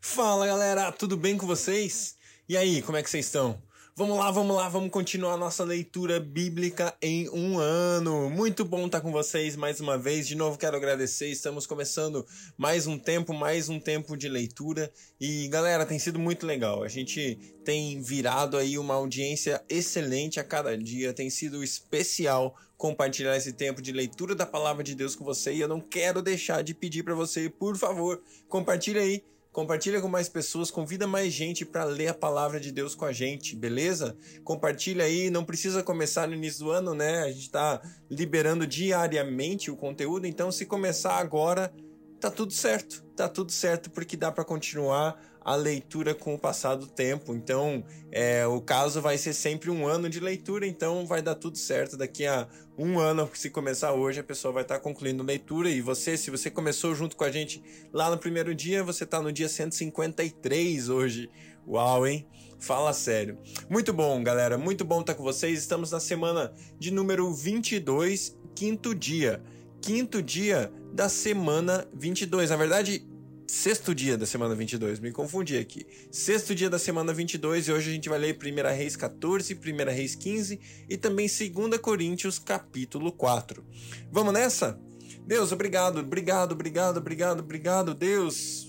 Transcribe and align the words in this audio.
Fala 0.00 0.46
galera, 0.46 0.92
tudo 0.92 1.16
bem 1.16 1.36
com 1.36 1.46
vocês? 1.46 2.16
E 2.48 2.56
aí, 2.56 2.82
como 2.82 2.96
é 2.96 3.02
que 3.02 3.10
vocês 3.10 3.26
estão? 3.26 3.60
Vamos 3.94 4.18
lá, 4.18 4.30
vamos 4.30 4.54
lá, 4.54 4.68
vamos 4.68 4.90
continuar 4.90 5.38
nossa 5.38 5.64
leitura 5.64 6.20
bíblica 6.20 6.94
em 7.00 7.30
um 7.30 7.58
ano. 7.58 8.28
Muito 8.28 8.62
bom 8.62 8.84
estar 8.86 9.00
com 9.00 9.10
vocês 9.10 9.56
mais 9.56 9.80
uma 9.80 9.96
vez. 9.96 10.28
De 10.28 10.34
novo, 10.34 10.58
quero 10.58 10.76
agradecer. 10.76 11.28
Estamos 11.28 11.66
começando 11.66 12.26
mais 12.58 12.86
um 12.86 12.98
tempo, 12.98 13.32
mais 13.32 13.70
um 13.70 13.80
tempo 13.80 14.14
de 14.14 14.28
leitura. 14.28 14.92
E 15.18 15.48
galera, 15.48 15.86
tem 15.86 15.98
sido 15.98 16.18
muito 16.18 16.46
legal. 16.46 16.82
A 16.82 16.88
gente 16.88 17.36
tem 17.64 18.00
virado 18.02 18.58
aí 18.58 18.78
uma 18.78 18.94
audiência 18.94 19.64
excelente 19.66 20.38
a 20.38 20.44
cada 20.44 20.76
dia. 20.76 21.14
Tem 21.14 21.30
sido 21.30 21.64
especial 21.64 22.54
compartilhar 22.76 23.34
esse 23.34 23.54
tempo 23.54 23.80
de 23.80 23.92
leitura 23.92 24.34
da 24.34 24.44
palavra 24.44 24.84
de 24.84 24.94
Deus 24.94 25.16
com 25.16 25.24
você. 25.24 25.54
E 25.54 25.60
eu 25.60 25.68
não 25.68 25.80
quero 25.80 26.20
deixar 26.20 26.62
de 26.62 26.74
pedir 26.74 27.02
para 27.02 27.14
você, 27.14 27.48
por 27.48 27.78
favor, 27.78 28.22
compartilhe 28.46 28.98
aí 28.98 29.24
Compartilha 29.56 30.02
com 30.02 30.08
mais 30.08 30.28
pessoas, 30.28 30.70
convida 30.70 31.06
mais 31.06 31.32
gente 31.32 31.64
para 31.64 31.82
ler 31.82 32.08
a 32.08 32.14
palavra 32.14 32.60
de 32.60 32.70
Deus 32.70 32.94
com 32.94 33.06
a 33.06 33.12
gente, 33.12 33.56
beleza? 33.56 34.14
Compartilha 34.44 35.02
aí, 35.02 35.30
não 35.30 35.46
precisa 35.46 35.82
começar 35.82 36.28
no 36.28 36.34
início 36.34 36.66
do 36.66 36.70
ano, 36.70 36.92
né? 36.92 37.22
A 37.22 37.28
gente 37.28 37.40
está 37.46 37.80
liberando 38.10 38.66
diariamente 38.66 39.70
o 39.70 39.76
conteúdo, 39.76 40.26
então 40.26 40.52
se 40.52 40.66
começar 40.66 41.14
agora, 41.14 41.72
tá 42.20 42.30
tudo 42.30 42.52
certo. 42.52 43.02
Tá 43.16 43.30
tudo 43.30 43.50
certo 43.50 43.90
porque 43.90 44.14
dá 44.14 44.30
para 44.30 44.44
continuar 44.44 45.18
a 45.46 45.54
leitura 45.54 46.12
com 46.12 46.34
o 46.34 46.38
passar 46.38 46.74
do 46.74 46.88
tempo. 46.88 47.32
Então, 47.32 47.84
é, 48.10 48.44
o 48.48 48.60
caso 48.60 49.00
vai 49.00 49.16
ser 49.16 49.32
sempre 49.32 49.70
um 49.70 49.86
ano 49.86 50.10
de 50.10 50.18
leitura, 50.18 50.66
então 50.66 51.06
vai 51.06 51.22
dar 51.22 51.36
tudo 51.36 51.56
certo. 51.56 51.96
Daqui 51.96 52.26
a 52.26 52.48
um 52.76 52.98
ano, 52.98 53.30
se 53.32 53.48
começar 53.48 53.92
hoje, 53.92 54.18
a 54.18 54.24
pessoa 54.24 54.52
vai 54.52 54.64
estar 54.64 54.80
concluindo 54.80 55.22
leitura. 55.22 55.70
E 55.70 55.80
você, 55.80 56.16
se 56.16 56.32
você 56.32 56.50
começou 56.50 56.96
junto 56.96 57.16
com 57.16 57.22
a 57.22 57.30
gente 57.30 57.62
lá 57.92 58.10
no 58.10 58.18
primeiro 58.18 58.52
dia, 58.56 58.82
você 58.82 59.04
está 59.04 59.22
no 59.22 59.30
dia 59.30 59.48
153 59.48 60.88
hoje. 60.88 61.30
Uau, 61.64 62.04
hein? 62.04 62.26
Fala 62.58 62.92
sério. 62.92 63.38
Muito 63.70 63.92
bom, 63.92 64.20
galera. 64.24 64.58
Muito 64.58 64.84
bom 64.84 65.00
estar 65.00 65.14
com 65.14 65.22
vocês. 65.22 65.60
Estamos 65.60 65.92
na 65.92 66.00
semana 66.00 66.52
de 66.76 66.90
número 66.90 67.32
22, 67.32 68.36
quinto 68.52 68.92
dia. 68.92 69.40
Quinto 69.80 70.20
dia 70.20 70.72
da 70.92 71.08
semana 71.08 71.86
22. 71.94 72.50
Na 72.50 72.56
verdade, 72.56 73.06
sexto 73.46 73.94
dia 73.94 74.16
da 74.16 74.26
semana 74.26 74.54
22, 74.54 75.00
me 75.00 75.12
confundi 75.12 75.56
aqui. 75.56 75.86
Sexto 76.10 76.54
dia 76.54 76.68
da 76.68 76.78
semana 76.78 77.12
22 77.12 77.68
e 77.68 77.72
hoje 77.72 77.90
a 77.90 77.92
gente 77.92 78.08
vai 78.08 78.18
ler 78.18 78.36
1 78.36 78.76
Reis 78.76 78.96
14, 78.96 79.54
1 79.54 79.90
Reis 79.90 80.14
15 80.14 80.60
e 80.88 80.96
também 80.96 81.26
2 81.28 81.78
Coríntios 81.78 82.38
capítulo 82.38 83.12
4. 83.12 83.64
Vamos 84.10 84.32
nessa? 84.32 84.80
Deus, 85.26 85.52
obrigado, 85.52 85.98
obrigado, 86.00 86.52
obrigado, 86.52 86.98
obrigado, 86.98 87.40
obrigado, 87.40 87.94
Deus. 87.94 88.66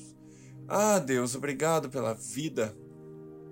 Ah, 0.67 1.00
Deus, 1.00 1.36
obrigado 1.36 1.89
pela 1.89 2.14
vida. 2.14 2.75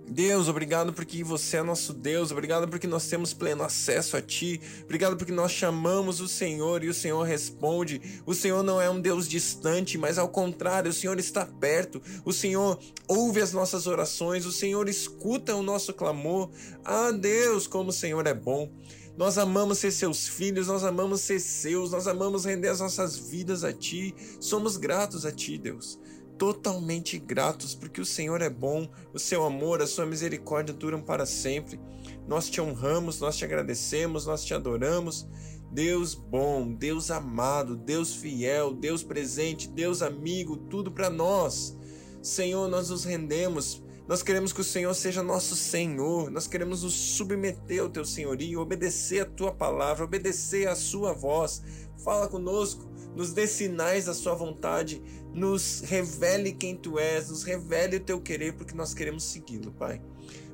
Deus, 0.08 0.48
obrigado 0.48 0.94
porque 0.94 1.24
você 1.24 1.58
é 1.58 1.64
nosso 1.64 1.92
Deus, 1.92 2.32
obrigado 2.32 2.68
porque 2.68 2.86
nós 2.86 3.08
temos 3.08 3.34
pleno 3.34 3.64
acesso 3.64 4.16
a 4.16 4.22
Ti, 4.22 4.62
obrigado 4.84 5.18
porque 5.18 5.32
nós 5.32 5.52
chamamos 5.52 6.22
o 6.22 6.28
Senhor 6.28 6.84
e 6.84 6.90
o 6.90 6.94
Senhor 6.94 7.24
responde. 7.24 8.22
O 8.26 8.34
Senhor 8.34 8.62
não 8.64 8.80
é 8.80 8.90
um 8.90 9.02
Deus 9.02 9.28
distante, 9.28 9.98
mas 9.98 10.18
ao 10.18 10.30
contrário, 10.30 10.92
o 10.92 10.94
Senhor 10.94 11.20
está 11.20 11.46
perto, 11.46 12.02
o 12.24 12.32
Senhor 12.32 12.80
ouve 13.08 13.42
as 13.42 13.52
nossas 13.52 13.88
orações, 13.88 14.46
o 14.46 14.52
Senhor 14.52 14.88
escuta 14.88 15.56
o 15.56 15.64
nosso 15.64 15.92
clamor. 15.92 16.50
Ah, 16.84 17.12
Deus, 17.12 17.66
como 17.66 17.90
o 17.90 17.94
Senhor 17.94 18.26
é 18.28 18.34
bom. 18.34 18.72
Nós 19.18 19.38
amamos 19.38 19.80
ser 19.80 19.92
seus 19.92 20.28
filhos, 20.28 20.68
nós 20.68 20.84
amamos 20.84 21.22
ser 21.22 21.40
seus, 21.40 21.92
nós 21.92 22.06
amamos 22.06 22.46
render 22.46 22.68
as 22.68 22.80
nossas 22.80 23.18
vidas 23.18 23.64
a 23.64 23.74
Ti, 23.74 24.14
somos 24.40 24.78
gratos 24.78 25.26
a 25.26 25.32
Ti, 25.32 25.58
Deus 25.58 25.98
totalmente 26.38 27.18
gratos, 27.18 27.74
porque 27.76 28.02
o 28.02 28.06
Senhor 28.06 28.42
é 28.42 28.50
bom, 28.50 28.90
o 29.14 29.20
seu 29.20 29.44
amor, 29.44 29.82
a 29.82 29.88
sua 29.88 30.06
misericórdia 30.06 30.74
duram 30.74 31.02
para 31.02 31.26
sempre. 31.26 31.80
Nós 32.28 32.50
te 32.50 32.60
honramos, 32.62 33.20
nós 33.20 33.38
te 33.38 33.46
agradecemos, 33.46 34.26
nós 34.26 34.44
te 34.44 34.54
adoramos. 34.54 35.28
Deus 35.72 36.16
bom, 36.16 36.72
Deus 36.74 37.12
amado, 37.12 37.76
Deus 37.76 38.16
fiel, 38.16 38.74
Deus 38.74 39.04
presente, 39.04 39.68
Deus 39.68 40.02
amigo, 40.02 40.56
tudo 40.56 40.92
para 40.92 41.10
nós. 41.10 41.78
Senhor, 42.22 42.70
nós 42.70 42.90
nos 42.90 43.04
rendemos. 43.04 43.84
Nós 44.08 44.22
queremos 44.22 44.54
que 44.54 44.62
o 44.62 44.64
Senhor 44.64 44.94
seja 44.94 45.24
nosso 45.24 45.56
Senhor. 45.56 46.30
Nós 46.30 46.48
queremos 46.48 46.84
nos 46.84 46.94
submeter 46.94 47.82
ao 47.82 47.90
teu 47.90 48.06
senhorio, 48.06 48.62
obedecer 48.62 49.22
a 49.22 49.26
tua 49.26 49.52
palavra, 49.52 50.06
obedecer 50.06 50.68
a 50.68 50.76
sua 50.76 51.12
voz. 51.12 51.62
Fala 52.04 52.28
conosco, 52.28 52.88
nos 53.16 53.34
dê 53.34 53.48
sinais 53.48 54.06
da 54.06 54.14
sua 54.14 54.36
vontade, 54.36 55.02
nos 55.34 55.82
revele 55.82 56.52
quem 56.52 56.76
tu 56.76 57.00
és, 57.00 57.30
nos 57.30 57.44
revele 57.44 57.98
o 57.98 58.00
teu 58.00 58.22
querer, 58.22 58.54
porque 58.54 58.76
nós 58.76 58.94
queremos 58.94 59.24
segui-lo, 59.24 59.72
Pai. 59.72 60.02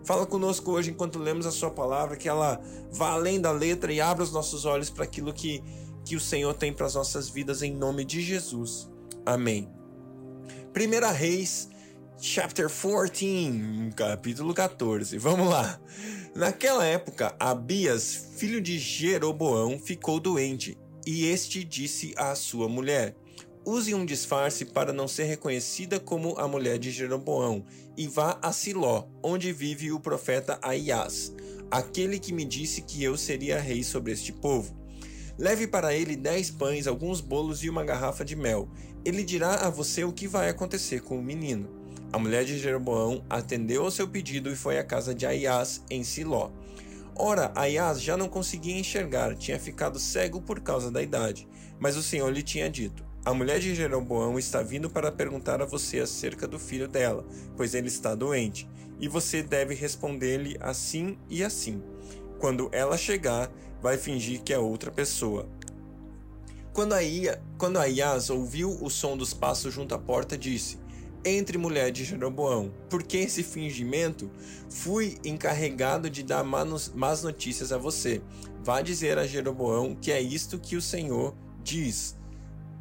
Fala 0.03 0.25
conosco 0.25 0.71
hoje 0.71 0.91
enquanto 0.91 1.19
lemos 1.19 1.45
a 1.45 1.51
Sua 1.51 1.69
palavra, 1.69 2.17
que 2.17 2.27
ela 2.27 2.59
vá 2.91 3.11
além 3.11 3.39
da 3.39 3.51
letra 3.51 3.93
e 3.93 4.01
abra 4.01 4.23
os 4.23 4.31
nossos 4.31 4.65
olhos 4.65 4.89
para 4.89 5.03
aquilo 5.03 5.31
que, 5.31 5.63
que 6.03 6.15
o 6.15 6.19
Senhor 6.19 6.53
tem 6.53 6.73
para 6.73 6.87
as 6.87 6.95
nossas 6.95 7.29
vidas, 7.29 7.61
em 7.61 7.73
nome 7.73 8.03
de 8.03 8.21
Jesus. 8.21 8.89
Amém. 9.25 9.69
Primeira 10.73 11.11
Reis, 11.11 11.69
chapter 12.19 12.67
14, 12.67 13.93
capítulo 13.95 14.53
14. 14.53 15.17
Vamos 15.19 15.47
lá. 15.47 15.79
Naquela 16.33 16.85
época, 16.85 17.35
Abias, 17.39 18.29
filho 18.37 18.61
de 18.61 18.79
Jeroboão, 18.79 19.77
ficou 19.77 20.19
doente, 20.19 20.77
e 21.05 21.25
este 21.25 21.63
disse 21.63 22.13
à 22.17 22.35
sua 22.35 22.67
mulher: 22.67 23.15
Use 23.65 23.93
um 23.93 24.05
disfarce 24.05 24.65
para 24.65 24.91
não 24.91 25.07
ser 25.07 25.25
reconhecida 25.25 25.99
como 25.99 26.37
a 26.39 26.47
mulher 26.47 26.79
de 26.79 26.89
Jeroboão 26.89 27.63
e 27.95 28.07
vá 28.07 28.39
a 28.41 28.51
Siló, 28.51 29.05
onde 29.21 29.53
vive 29.53 29.91
o 29.91 29.99
profeta 29.99 30.57
Aias, 30.61 31.31
aquele 31.69 32.17
que 32.19 32.33
me 32.33 32.43
disse 32.43 32.81
que 32.81 33.03
eu 33.03 33.15
seria 33.15 33.59
rei 33.59 33.83
sobre 33.83 34.11
este 34.13 34.31
povo. 34.31 34.75
Leve 35.37 35.67
para 35.67 35.93
ele 35.93 36.15
dez 36.15 36.49
pães, 36.49 36.87
alguns 36.87 37.21
bolos 37.21 37.63
e 37.63 37.69
uma 37.69 37.83
garrafa 37.83 38.25
de 38.25 38.35
mel. 38.35 38.69
Ele 39.05 39.23
dirá 39.23 39.55
a 39.65 39.69
você 39.69 40.03
o 40.03 40.11
que 40.11 40.27
vai 40.27 40.49
acontecer 40.49 41.01
com 41.01 41.17
o 41.17 41.23
menino. 41.23 41.69
A 42.13 42.19
mulher 42.19 42.43
de 42.43 42.59
Jeroboão 42.59 43.23
atendeu 43.29 43.83
ao 43.83 43.91
seu 43.91 44.07
pedido 44.07 44.51
e 44.51 44.55
foi 44.55 44.77
à 44.77 44.83
casa 44.83 45.15
de 45.15 45.25
Aias, 45.25 45.81
em 45.89 46.03
Siló. 46.03 46.51
Ora, 47.15 47.51
Aias 47.55 48.01
já 48.01 48.15
não 48.15 48.27
conseguia 48.27 48.77
enxergar, 48.77 49.35
tinha 49.35 49.59
ficado 49.59 49.99
cego 49.99 50.41
por 50.41 50.59
causa 50.61 50.89
da 50.89 51.01
idade. 51.01 51.47
Mas 51.79 51.97
o 51.97 52.03
Senhor 52.03 52.29
lhe 52.29 52.41
tinha 52.41 52.69
dito: 52.69 53.03
a 53.23 53.33
mulher 53.33 53.59
de 53.59 53.75
Jeroboão 53.75 54.39
está 54.39 54.63
vindo 54.63 54.89
para 54.89 55.11
perguntar 55.11 55.61
a 55.61 55.65
você 55.65 55.99
acerca 55.99 56.47
do 56.47 56.57
filho 56.57 56.87
dela, 56.87 57.23
pois 57.55 57.75
ele 57.75 57.87
está 57.87 58.15
doente, 58.15 58.67
e 58.99 59.07
você 59.07 59.43
deve 59.43 59.75
responder-lhe 59.75 60.57
assim 60.59 61.17
e 61.29 61.43
assim. 61.43 61.83
Quando 62.39 62.69
ela 62.71 62.97
chegar, 62.97 63.51
vai 63.79 63.97
fingir 63.97 64.41
que 64.41 64.51
é 64.51 64.57
outra 64.57 64.91
pessoa. 64.91 65.47
Quando, 66.73 66.93
Aia, 66.93 67.39
quando 67.57 67.77
ouviu 68.31 68.75
o 68.81 68.89
som 68.89 69.15
dos 69.15 69.33
passos 69.33 69.71
junto 69.71 69.93
à 69.93 69.99
porta, 69.99 70.35
disse: 70.35 70.79
Entre 71.23 71.55
mulher 71.55 71.91
de 71.91 72.03
Jeroboão, 72.03 72.73
por 72.89 73.03
que 73.03 73.17
esse 73.17 73.43
fingimento? 73.43 74.31
Fui 74.69 75.19
encarregado 75.23 76.09
de 76.09 76.23
dar 76.23 76.43
más 76.43 77.21
notícias 77.21 77.71
a 77.71 77.77
você. 77.77 78.21
Vá 78.63 78.81
dizer 78.81 79.19
a 79.19 79.27
Jeroboão 79.27 79.95
que 79.95 80.11
é 80.11 80.19
isto 80.19 80.57
que 80.57 80.75
o 80.75 80.81
Senhor 80.81 81.35
diz 81.63 82.15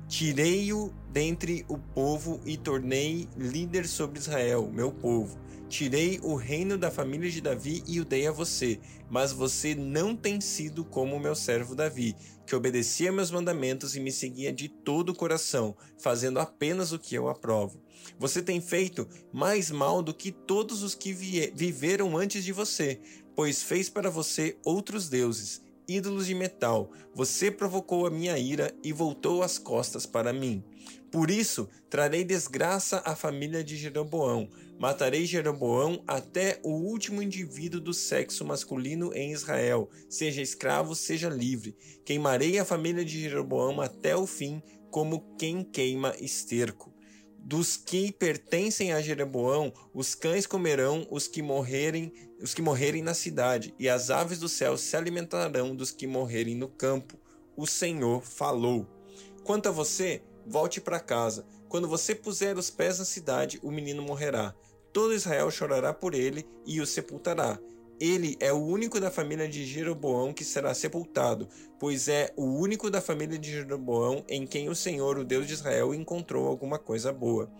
Tirei-o 0.09 0.93
dentre 1.12 1.65
o 1.69 1.78
povo 1.78 2.41
e 2.45 2.56
tornei 2.56 3.28
líder 3.37 3.87
sobre 3.87 4.19
Israel, 4.19 4.69
meu 4.72 4.91
povo. 4.91 5.39
Tirei 5.71 6.19
o 6.21 6.35
reino 6.35 6.77
da 6.77 6.91
família 6.91 7.31
de 7.31 7.41
Davi 7.41 7.85
e 7.87 8.01
o 8.01 8.05
dei 8.05 8.27
a 8.27 8.33
você, 8.33 8.81
mas 9.09 9.31
você 9.31 9.73
não 9.73 10.17
tem 10.17 10.41
sido 10.41 10.85
como 10.85 11.15
o 11.15 11.21
meu 11.21 11.37
servo 11.37 11.77
Davi, 11.77 12.17
que 12.45 12.57
obedecia 12.57 13.13
meus 13.13 13.31
mandamentos 13.31 13.95
e 13.95 14.01
me 14.01 14.11
seguia 14.11 14.53
de 14.53 14.69
todo 14.69 15.11
o 15.11 15.15
coração, 15.15 15.77
fazendo 15.97 16.41
apenas 16.41 16.91
o 16.91 16.99
que 16.99 17.15
eu 17.15 17.29
aprovo. 17.29 17.81
Você 18.19 18.43
tem 18.43 18.61
feito 18.61 19.07
mais 19.33 19.71
mal 19.71 20.03
do 20.03 20.13
que 20.13 20.33
todos 20.33 20.83
os 20.83 20.97
que 20.97 21.13
viveram 21.13 22.16
antes 22.16 22.43
de 22.43 22.53
você, 22.53 23.01
pois 23.37 23.63
fez 23.63 23.89
para 23.89 24.11
você 24.11 24.59
outros 24.65 25.09
deuses 25.09 25.63
ídolos 25.91 26.27
de 26.27 26.34
metal. 26.34 26.91
Você 27.15 27.51
provocou 27.51 28.07
a 28.07 28.11
minha 28.11 28.39
ira 28.39 28.73
e 28.83 28.93
voltou 28.93 29.43
as 29.43 29.59
costas 29.59 30.07
para 30.07 30.33
mim. 30.33 30.63
Por 31.11 31.31
isso, 31.31 31.69
trarei 31.89 32.23
desgraça 32.23 33.03
à 33.05 33.16
família 33.16 33.65
de 33.65 33.77
Jeroboão. 33.77 34.49
Matarei 34.80 35.27
Jeroboão 35.27 36.03
até 36.06 36.59
o 36.62 36.71
último 36.71 37.21
indivíduo 37.21 37.82
do 37.82 37.92
sexo 37.92 38.47
masculino 38.47 39.12
em 39.12 39.30
Israel, 39.30 39.91
seja 40.09 40.41
escravo, 40.41 40.94
seja 40.94 41.28
livre. 41.28 41.77
Queimarei 42.03 42.59
a 42.59 42.65
família 42.65 43.04
de 43.04 43.21
Jeroboão 43.21 43.82
até 43.82 44.16
o 44.16 44.27
fim, 44.27 44.62
como 44.91 45.36
quem 45.36 45.62
queima 45.62 46.15
esterco. 46.18 46.94
Dos 47.36 47.77
que 47.77 48.10
pertencem 48.10 48.94
a 48.94 49.03
Jeroboão, 49.03 49.71
os 49.92 50.15
cães 50.15 50.47
comerão 50.47 51.06
os 51.10 51.28
que 51.28 51.42
morrerem, 51.42 52.10
os 52.41 52.54
que 52.54 52.62
morrerem 52.62 53.03
na 53.03 53.12
cidade, 53.12 53.74
e 53.78 53.86
as 53.86 54.09
aves 54.09 54.38
do 54.38 54.48
céu 54.48 54.78
se 54.78 54.97
alimentarão 54.97 55.77
dos 55.77 55.91
que 55.91 56.06
morrerem 56.06 56.54
no 56.54 56.68
campo. 56.68 57.21
O 57.54 57.66
Senhor 57.66 58.22
falou. 58.22 58.88
Quanto 59.44 59.68
a 59.68 59.72
você, 59.72 60.22
volte 60.47 60.80
para 60.80 60.98
casa. 60.98 61.47
Quando 61.68 61.86
você 61.86 62.15
puser 62.15 62.56
os 62.56 62.71
pés 62.71 62.98
na 62.98 63.04
cidade, 63.04 63.60
o 63.62 63.71
menino 63.71 64.03
morrerá. 64.03 64.54
Todo 64.92 65.15
Israel 65.15 65.51
chorará 65.51 65.92
por 65.92 66.15
ele 66.15 66.47
e 66.66 66.81
o 66.81 66.87
sepultará. 66.87 67.59
Ele 68.01 68.37
é 68.41 68.51
o 68.51 68.57
único 68.57 68.98
da 68.98 69.10
família 69.10 69.47
de 69.47 69.66
Jeroboão 69.66 70.33
que 70.33 70.42
será 70.42 70.72
sepultado, 70.72 71.47
pois 71.78 72.09
é 72.09 72.33
o 72.34 72.45
único 72.45 72.91
da 72.91 73.01
família 73.01 73.39
de 73.39 73.51
Jeroboão 73.51 74.25
em 74.27 74.47
quem 74.47 74.71
o 74.71 74.75
Senhor, 74.75 75.19
o 75.19 75.25
Deus 75.25 75.47
de 75.47 75.53
Israel, 75.53 75.95
encontrou 75.95 76.48
alguma 76.48 76.78
coisa 76.78 77.13
boa. 77.13 77.51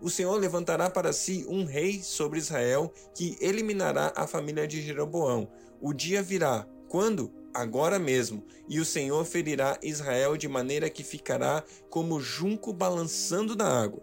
O 0.00 0.10
Senhor 0.10 0.38
levantará 0.38 0.90
para 0.90 1.14
si 1.14 1.46
um 1.48 1.64
rei 1.64 2.02
sobre 2.02 2.38
Israel 2.38 2.92
que 3.14 3.38
eliminará 3.40 4.12
a 4.14 4.26
família 4.26 4.68
de 4.68 4.82
Jeroboão. 4.82 5.48
O 5.80 5.94
dia 5.94 6.22
virá, 6.22 6.66
quando? 6.88 7.32
Agora 7.54 7.98
mesmo, 7.98 8.44
e 8.68 8.78
o 8.78 8.84
Senhor 8.84 9.24
ferirá 9.24 9.78
Israel 9.82 10.36
de 10.36 10.46
maneira 10.46 10.90
que 10.90 11.02
ficará 11.02 11.64
como 11.88 12.20
junco 12.20 12.70
balançando 12.70 13.56
na 13.56 13.66
água. 13.66 14.02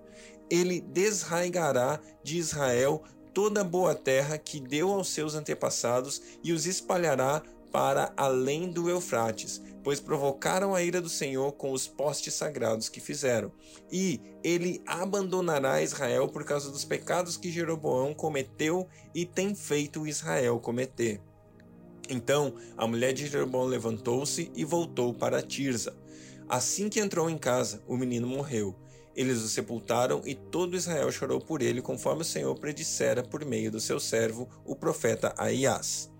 Ele 0.49 0.81
desraigará 0.81 1.99
de 2.23 2.37
Israel 2.37 3.03
toda 3.33 3.61
a 3.61 3.63
boa 3.63 3.95
terra 3.95 4.37
que 4.37 4.59
deu 4.59 4.91
aos 4.91 5.09
seus 5.09 5.33
antepassados 5.33 6.21
e 6.43 6.53
os 6.53 6.65
espalhará 6.65 7.41
para 7.71 8.13
além 8.15 8.69
do 8.69 8.87
Eufrates, 8.87 9.59
pois 9.83 9.99
provocaram 9.99 10.75
a 10.75 10.83
ira 10.83 11.01
do 11.01 11.09
Senhor 11.09 11.53
com 11.53 11.71
os 11.71 11.87
postes 11.87 12.35
sagrados 12.35 12.87
que 12.87 13.01
fizeram. 13.01 13.51
E 13.91 14.21
ele 14.43 14.79
abandonará 14.85 15.81
Israel 15.81 16.27
por 16.27 16.43
causa 16.43 16.69
dos 16.69 16.85
pecados 16.85 17.35
que 17.35 17.51
Jeroboão 17.51 18.13
cometeu 18.13 18.87
e 19.15 19.25
tem 19.25 19.55
feito 19.55 20.05
Israel 20.05 20.59
cometer. 20.59 21.19
Então 22.07 22.53
a 22.77 22.85
mulher 22.85 23.11
de 23.11 23.25
Jeroboão 23.25 23.65
levantou-se 23.65 24.51
e 24.55 24.63
voltou 24.63 25.11
para 25.11 25.41
Tirza. 25.41 25.97
Assim 26.47 26.89
que 26.89 26.99
entrou 26.99 27.27
em 27.27 27.39
casa, 27.39 27.81
o 27.87 27.97
menino 27.97 28.27
morreu. 28.27 28.75
Eles 29.15 29.41
o 29.41 29.47
sepultaram 29.47 30.21
e 30.25 30.33
todo 30.33 30.75
Israel 30.75 31.11
chorou 31.11 31.39
por 31.39 31.61
ele, 31.61 31.81
conforme 31.81 32.23
o 32.23 32.25
Senhor 32.25 32.57
predissera 32.57 33.23
por 33.23 33.45
meio 33.45 33.71
do 33.71 33.79
seu 33.79 33.99
servo, 33.99 34.49
o 34.65 34.75
profeta 34.75 35.33
Aias. 35.37 36.11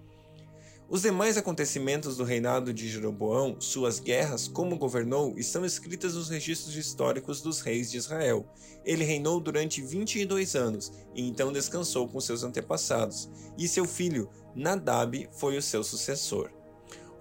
Os 0.87 1.01
demais 1.01 1.37
acontecimentos 1.37 2.17
do 2.17 2.23
reinado 2.23 2.71
de 2.71 2.87
Jeroboão, 2.87 3.59
suas 3.59 3.99
guerras, 3.99 4.47
como 4.47 4.77
governou, 4.77 5.33
estão 5.39 5.65
escritas 5.65 6.13
nos 6.13 6.29
registros 6.29 6.75
históricos 6.75 7.41
dos 7.41 7.61
reis 7.61 7.89
de 7.89 7.97
Israel. 7.97 8.45
Ele 8.85 9.03
reinou 9.03 9.39
durante 9.39 9.81
22 9.81 10.55
anos 10.55 10.91
e 11.15 11.27
então 11.27 11.51
descansou 11.51 12.07
com 12.07 12.19
seus 12.19 12.43
antepassados, 12.43 13.27
e 13.57 13.67
seu 13.67 13.85
filho 13.85 14.29
Nadab 14.53 15.27
foi 15.31 15.57
o 15.57 15.63
seu 15.63 15.83
sucessor. 15.83 16.51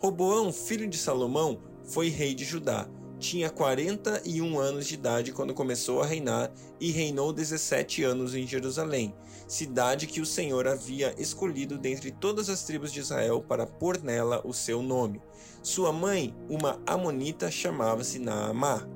Roboão, 0.00 0.52
filho 0.52 0.86
de 0.86 0.98
Salomão, 0.98 1.58
foi 1.82 2.10
rei 2.10 2.34
de 2.34 2.44
Judá 2.44 2.86
tinha 3.22 3.48
41 3.48 4.58
anos 4.58 4.84
de 4.84 4.94
idade 4.94 5.30
quando 5.30 5.54
começou 5.54 6.02
a 6.02 6.06
reinar 6.06 6.52
e 6.80 6.90
reinou 6.90 7.32
17 7.32 8.02
anos 8.02 8.34
em 8.34 8.44
Jerusalém, 8.48 9.14
cidade 9.46 10.08
que 10.08 10.20
o 10.20 10.26
Senhor 10.26 10.66
havia 10.66 11.14
escolhido 11.16 11.78
dentre 11.78 12.10
todas 12.10 12.50
as 12.50 12.64
tribos 12.64 12.92
de 12.92 12.98
Israel 12.98 13.40
para 13.40 13.64
pôr 13.64 14.02
nela 14.02 14.42
o 14.44 14.52
seu 14.52 14.82
nome. 14.82 15.22
Sua 15.62 15.92
mãe, 15.92 16.34
uma 16.50 16.82
amonita, 16.84 17.48
chamava-se 17.48 18.18
Naamá. 18.18 18.88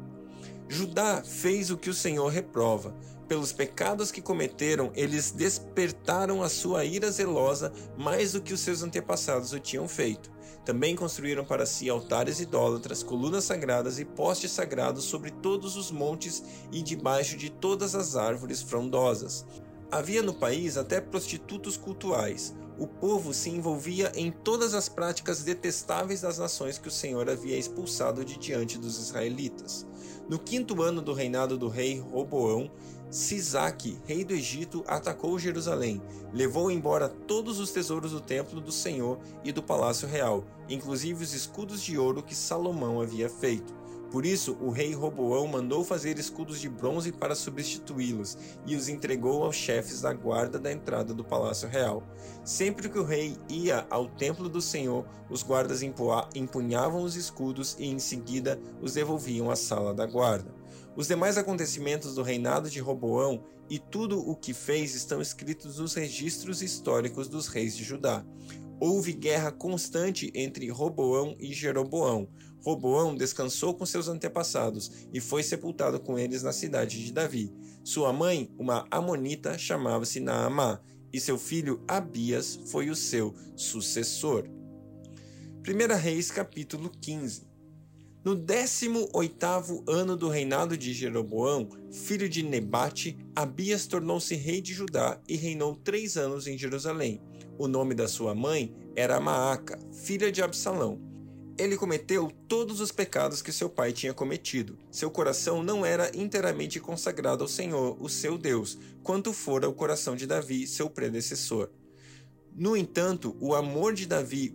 Judá 0.69 1.23
fez 1.25 1.71
o 1.71 1.77
que 1.77 1.89
o 1.89 1.95
Senhor 1.95 2.27
reprova. 2.27 2.97
Pelos 3.29 3.53
pecados 3.53 4.13
que 4.13 4.23
cometeram, 4.23 4.93
eles 4.95 5.33
despertaram 5.33 6.43
a 6.43 6.49
sua 6.49 6.85
ira 6.85 7.11
zelosa 7.11 7.73
mais 7.97 8.33
do 8.33 8.41
que 8.41 8.53
os 8.53 8.61
seus 8.61 8.83
antepassados 8.83 9.53
o 9.53 9.59
tinham 9.59 9.89
feito. 9.89 10.31
Também 10.65 10.95
construíram 10.95 11.45
para 11.45 11.67
si 11.67 11.89
altares 11.89 12.41
idólatras, 12.41 13.03
colunas 13.03 13.45
sagradas 13.45 13.99
e 13.99 14.05
postes 14.05 14.53
sagrados 14.53 15.05
sobre 15.05 15.31
todos 15.31 15.77
os 15.77 15.91
montes 15.91 16.43
e 16.73 16.83
debaixo 16.83 17.37
de 17.37 17.51
todas 17.51 17.95
as 17.95 18.17
árvores 18.17 18.63
frondosas. 18.63 19.45
Havia 19.91 20.23
no 20.23 20.35
país 20.35 20.77
até 20.77 21.01
prostitutos 21.01 21.77
cultuais. 21.77 22.55
O 22.79 22.87
povo 22.87 23.33
se 23.33 23.49
envolvia 23.49 24.13
em 24.15 24.31
todas 24.31 24.75
as 24.75 24.89
práticas 24.89 25.43
detestáveis 25.43 26.21
das 26.21 26.39
nações 26.39 26.79
que 26.79 26.89
o 26.89 26.91
Senhor 26.91 27.31
havia 27.31 27.57
expulsado 27.57 28.25
de 28.25 28.37
diante 28.37 28.77
dos 28.77 28.99
israelitas. 28.99 29.87
No 30.29 30.39
quinto 30.39 30.83
ano 30.83 31.01
do 31.01 31.13
reinado 31.13 31.57
do 31.57 31.69
rei 31.69 32.01
Roboão, 32.01 32.71
Sisaque, 33.11 33.99
rei 34.05 34.25
do 34.25 34.35
Egito, 34.35 34.85
atacou 34.87 35.39
Jerusalém, 35.39 36.03
levou 36.33 36.71
embora 36.71 37.09
todos 37.09 37.61
os 37.61 37.71
tesouros 37.71 38.11
do 38.11 38.21
templo 38.21 38.61
do 38.61 38.73
Senhor 38.73 39.19
e 39.45 39.53
do 39.53 39.63
palácio 39.63 40.09
real, 40.09 40.45
inclusive 40.69 41.23
os 41.23 41.33
escudos 41.33 41.81
de 41.81 41.97
ouro 41.97 42.23
que 42.23 42.35
Salomão 42.35 43.01
havia 43.01 43.29
feito. 43.29 43.75
Por 44.11 44.25
isso, 44.25 44.57
o 44.61 44.71
rei 44.71 44.95
Roboão 44.95 45.47
mandou 45.47 45.85
fazer 45.85 46.19
escudos 46.19 46.61
de 46.61 46.69
bronze 46.69 47.13
para 47.13 47.35
substituí-los 47.35 48.39
e 48.65 48.77
os 48.77 48.89
entregou 48.89 49.45
aos 49.45 49.57
chefes 49.57 50.01
da 50.01 50.13
guarda 50.13 50.59
da 50.59 50.73
entrada 50.73 51.13
do 51.13 51.25
palácio 51.25 51.69
real. 51.69 52.03
Sempre 52.45 52.89
que 52.89 52.99
o 52.99 53.05
rei 53.05 53.37
ia 53.49 53.87
ao 53.91 54.07
templo 54.07 54.49
do 54.49 54.61
Senhor, 54.61 55.05
os 55.29 55.43
guardas 55.43 55.83
empunhavam 55.83 57.03
os 57.03 57.17
escudos 57.17 57.77
e 57.79 57.87
em 57.87 57.99
seguida 57.99 58.61
os 58.81 58.95
devolviam 58.95 59.51
à 59.51 59.57
sala 59.57 59.93
da 59.93 60.07
guarda. 60.07 60.56
Os 60.97 61.09
demais 61.09 61.37
acontecimentos 61.37 62.15
do 62.15 62.23
reinado 62.23 62.71
de 62.71 62.81
Roboão 62.81 63.45
e 63.69 63.79
tudo 63.79 64.19
o 64.19 64.35
que 64.35 64.55
fez 64.55 64.95
estão 64.95 65.21
escritos 65.21 65.79
nos 65.79 65.93
registros 65.93 66.63
históricos 66.63 67.29
dos 67.29 67.49
reis 67.49 67.77
de 67.77 67.85
Judá. 67.85 68.25
Houve 68.81 69.13
guerra 69.13 69.53
constante 69.53 70.33
entre 70.35 70.71
Roboão 70.71 71.37
e 71.39 71.53
Jeroboão. 71.53 72.27
Roboão 72.65 73.15
descansou 73.15 73.75
com 73.75 73.85
seus 73.85 74.09
antepassados 74.09 74.91
e 75.13 75.21
foi 75.21 75.43
sepultado 75.43 76.01
com 76.01 76.19
eles 76.19 76.43
na 76.43 76.53
cidade 76.53 77.05
de 77.05 77.13
Davi. 77.13 77.53
Sua 77.85 78.11
mãe, 78.11 78.51
uma 78.59 78.87
amonita, 78.91 79.59
chamava-se 79.59 80.19
Naamá, 80.19 80.81
e 81.13 81.21
seu 81.21 81.39
filho 81.39 81.85
Abias 81.87 82.59
foi 82.67 82.89
o 82.89 82.97
seu 82.97 83.35
sucessor. 83.55 84.49
1 85.67 85.95
Reis 85.97 86.31
capítulo 86.31 86.91
15 86.91 87.56
no 88.27 88.37
18º 88.37 89.85
ano 89.89 90.17
do 90.17 90.29
reinado 90.29 90.77
de 90.77 90.93
Jeroboão, 90.93 91.69
filho 91.93 92.29
de 92.29 92.43
Nebate, 92.43 93.17
Abias 93.37 93.87
tornou-se 93.87 94.35
rei 94.35 94.61
de 94.61 94.75
Judá 94.75 95.21
e 95.29 95.37
reinou 95.37 95.77
três 95.77 96.17
anos 96.17 96.49
em 96.49 96.59
Jerusalém. 96.59 97.23
O 97.57 97.69
nome 97.69 97.95
da 97.95 98.09
sua 98.09 98.35
mãe 98.35 98.75
era 98.97 99.21
Maaca, 99.21 99.79
filha 99.93 100.33
de 100.33 100.43
Absalão. 100.43 101.01
Ele 101.57 101.77
cometeu 101.77 102.33
todos 102.49 102.81
os 102.81 102.91
pecados 102.91 103.41
que 103.41 103.53
seu 103.53 103.71
pai 103.71 103.93
tinha 103.93 104.13
cometido. 104.13 104.77
Seu 104.91 105.09
coração 105.09 105.63
não 105.63 105.87
era 105.87 106.11
inteiramente 106.13 106.81
consagrado 106.81 107.45
ao 107.45 107.49
Senhor, 107.49 107.97
o 108.03 108.09
seu 108.09 108.37
Deus, 108.37 108.77
quanto 109.05 109.33
fora 109.33 109.69
o 109.69 109.73
coração 109.73 110.17
de 110.17 110.27
Davi, 110.27 110.67
seu 110.67 110.91
predecessor. 110.91 111.71
No 112.53 112.77
entanto, 112.77 113.37
o 113.39 113.55
amor 113.55 113.95
de 113.95 114.05
Davi 114.05 114.53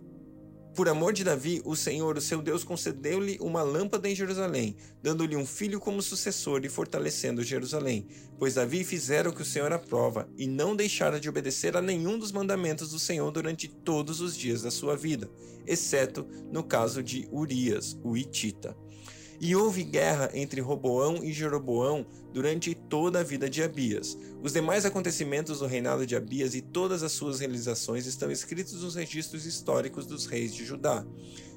por 0.74 0.88
amor 0.88 1.12
de 1.12 1.22
Davi, 1.22 1.60
o 1.64 1.76
Senhor, 1.76 2.16
o 2.16 2.20
seu 2.20 2.40
Deus, 2.40 2.64
concedeu-lhe 2.64 3.36
uma 3.40 3.62
lâmpada 3.62 4.08
em 4.08 4.14
Jerusalém, 4.14 4.74
dando-lhe 5.02 5.36
um 5.36 5.44
filho 5.44 5.78
como 5.78 6.00
sucessor 6.00 6.64
e 6.64 6.68
fortalecendo 6.68 7.44
Jerusalém. 7.44 8.06
Pois 8.38 8.54
Davi 8.54 8.82
fizera 8.82 9.28
o 9.28 9.34
que 9.34 9.42
o 9.42 9.46
Senhor 9.46 9.72
aprova, 9.72 10.28
e 10.36 10.46
não 10.46 10.74
deixara 10.74 11.20
de 11.20 11.28
obedecer 11.28 11.76
a 11.76 11.82
nenhum 11.82 12.18
dos 12.18 12.32
mandamentos 12.32 12.90
do 12.90 12.98
Senhor 12.98 13.30
durante 13.30 13.68
todos 13.68 14.20
os 14.20 14.36
dias 14.36 14.62
da 14.62 14.70
sua 14.70 14.96
vida, 14.96 15.30
exceto 15.66 16.26
no 16.50 16.64
caso 16.64 17.02
de 17.02 17.28
Urias, 17.30 17.98
o 18.02 18.16
Itita. 18.16 18.74
E 19.44 19.56
houve 19.56 19.82
guerra 19.82 20.30
entre 20.34 20.60
Roboão 20.60 21.16
e 21.24 21.32
Jeroboão 21.32 22.06
durante 22.32 22.76
toda 22.76 23.18
a 23.18 23.24
vida 23.24 23.50
de 23.50 23.60
Abias. 23.60 24.16
Os 24.40 24.52
demais 24.52 24.86
acontecimentos 24.86 25.58
do 25.58 25.66
reinado 25.66 26.06
de 26.06 26.14
Abias 26.14 26.54
e 26.54 26.62
todas 26.62 27.02
as 27.02 27.10
suas 27.10 27.40
realizações 27.40 28.06
estão 28.06 28.30
escritos 28.30 28.80
nos 28.84 28.94
registros 28.94 29.44
históricos 29.44 30.06
dos 30.06 30.26
reis 30.26 30.54
de 30.54 30.64
Judá. 30.64 31.04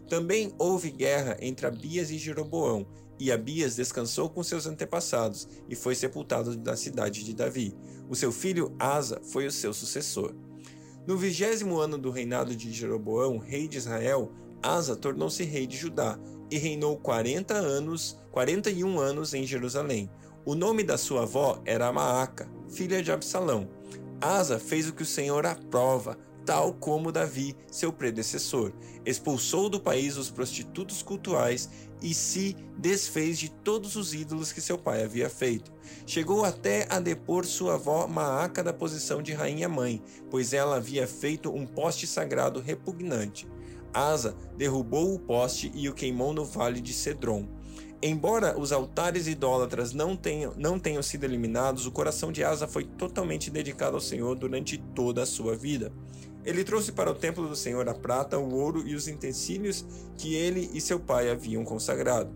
Também 0.10 0.52
houve 0.58 0.90
guerra 0.90 1.38
entre 1.40 1.68
Abias 1.68 2.10
e 2.10 2.18
Jeroboão, 2.18 2.88
e 3.20 3.32
Abias 3.32 3.76
descansou 3.76 4.32
com 4.32 4.42
seus 4.42 4.66
antepassados 4.66 5.48
e 5.70 5.76
foi 5.76 5.94
sepultado 5.94 6.58
na 6.58 6.76
cidade 6.76 7.24
de 7.24 7.36
Davi. 7.36 7.72
O 8.10 8.16
seu 8.16 8.32
filho 8.32 8.76
Asa 8.80 9.22
foi 9.24 9.46
o 9.46 9.52
seu 9.52 9.76
sucessor. 9.76 10.34
No 11.06 11.20
vigésimo 11.20 11.78
ano 11.78 12.00
do 12.00 12.10
reinado 12.10 12.56
de 12.56 12.74
Jeroboão, 12.74 13.38
rei 13.38 13.68
de 13.68 13.78
Israel, 13.78 14.32
Asa 14.64 14.96
tornou-se 14.96 15.44
rei 15.44 15.68
de 15.68 15.78
Judá 15.78 16.20
e 16.50 16.58
reinou 16.58 16.98
40 16.98 17.54
anos, 17.54 18.18
41 18.32 19.00
anos 19.00 19.34
em 19.34 19.46
Jerusalém. 19.46 20.10
O 20.46 20.54
nome 20.54 20.84
da 20.84 20.98
sua 20.98 21.24
avó 21.24 21.62
era 21.66 21.92
Maaca, 21.92 22.50
filha 22.70 23.02
de 23.02 23.12
Absalão. 23.12 23.68
Asa 24.22 24.60
fez 24.60 24.88
o 24.88 24.94
que 24.94 25.04
o 25.04 25.06
Senhor 25.06 25.46
aprova, 25.46 26.18
tal 26.46 26.74
como 26.74 27.12
Davi, 27.12 27.56
seu 27.72 27.92
predecessor. 27.92 28.72
Expulsou 29.06 29.68
do 29.68 29.80
país 29.80 30.16
os 30.18 30.30
prostitutos 30.30 31.02
cultuais 31.02 31.70
e 32.02 32.14
se 32.14 32.56
desfez 32.78 33.40
de 33.40 33.50
todos 33.50 33.96
os 33.96 34.14
ídolos 34.14 34.52
que 34.52 34.62
seu 34.62 34.78
pai 34.78 35.04
havia 35.04 35.30
feito. 35.30 35.72
Chegou 36.06 36.46
até 36.46 36.88
a 36.90 37.00
depor 37.00 37.46
sua 37.46 37.76
avó 37.76 38.08
Maaca 38.08 38.64
da 38.64 38.72
posição 38.72 39.22
de 39.22 39.34
rainha-mãe, 39.34 40.02
pois 40.30 40.54
ela 40.54 40.78
havia 40.78 41.08
feito 41.08 41.52
um 41.52 41.66
poste 41.66 42.06
sagrado 42.06 42.60
repugnante. 42.60 43.48
Asa 43.96 44.36
derrubou 44.58 45.16
o 45.16 45.20
poste 45.20 45.72
e 45.74 45.88
o 45.88 45.94
queimou 45.94 46.34
no 46.34 46.44
vale 46.44 46.82
de 46.82 46.94
Cedron. 46.94 47.48
Embora 48.02 48.60
os 48.60 48.72
altares 48.72 49.26
idólatras 49.26 49.94
não 49.94 50.16
tenham, 50.16 50.54
não 50.58 50.78
tenham 50.78 51.02
sido 51.02 51.24
eliminados, 51.24 51.86
o 51.86 51.92
coração 51.92 52.32
de 52.32 52.44
Asa 52.44 52.68
foi 52.68 52.84
totalmente 52.84 53.50
dedicado 53.50 53.96
ao 53.96 54.02
Senhor 54.02 54.36
durante 54.36 54.78
toda 54.78 55.24
a 55.24 55.26
sua 55.26 55.56
vida. 55.56 55.92
Ele 56.44 56.64
trouxe 56.64 56.92
para 56.92 57.10
o 57.10 57.16
templo 57.16 57.48
do 57.48 57.56
Senhor 57.56 57.88
a 57.90 57.94
prata, 57.96 58.38
o 58.38 58.54
ouro 58.54 58.88
e 58.88 58.94
os 58.94 59.08
utensílios 59.08 59.86
que 60.18 60.36
ele 60.36 60.70
e 60.74 60.82
seu 60.82 61.00
pai 61.00 61.32
haviam 61.32 61.64
consagrado. 61.64 62.30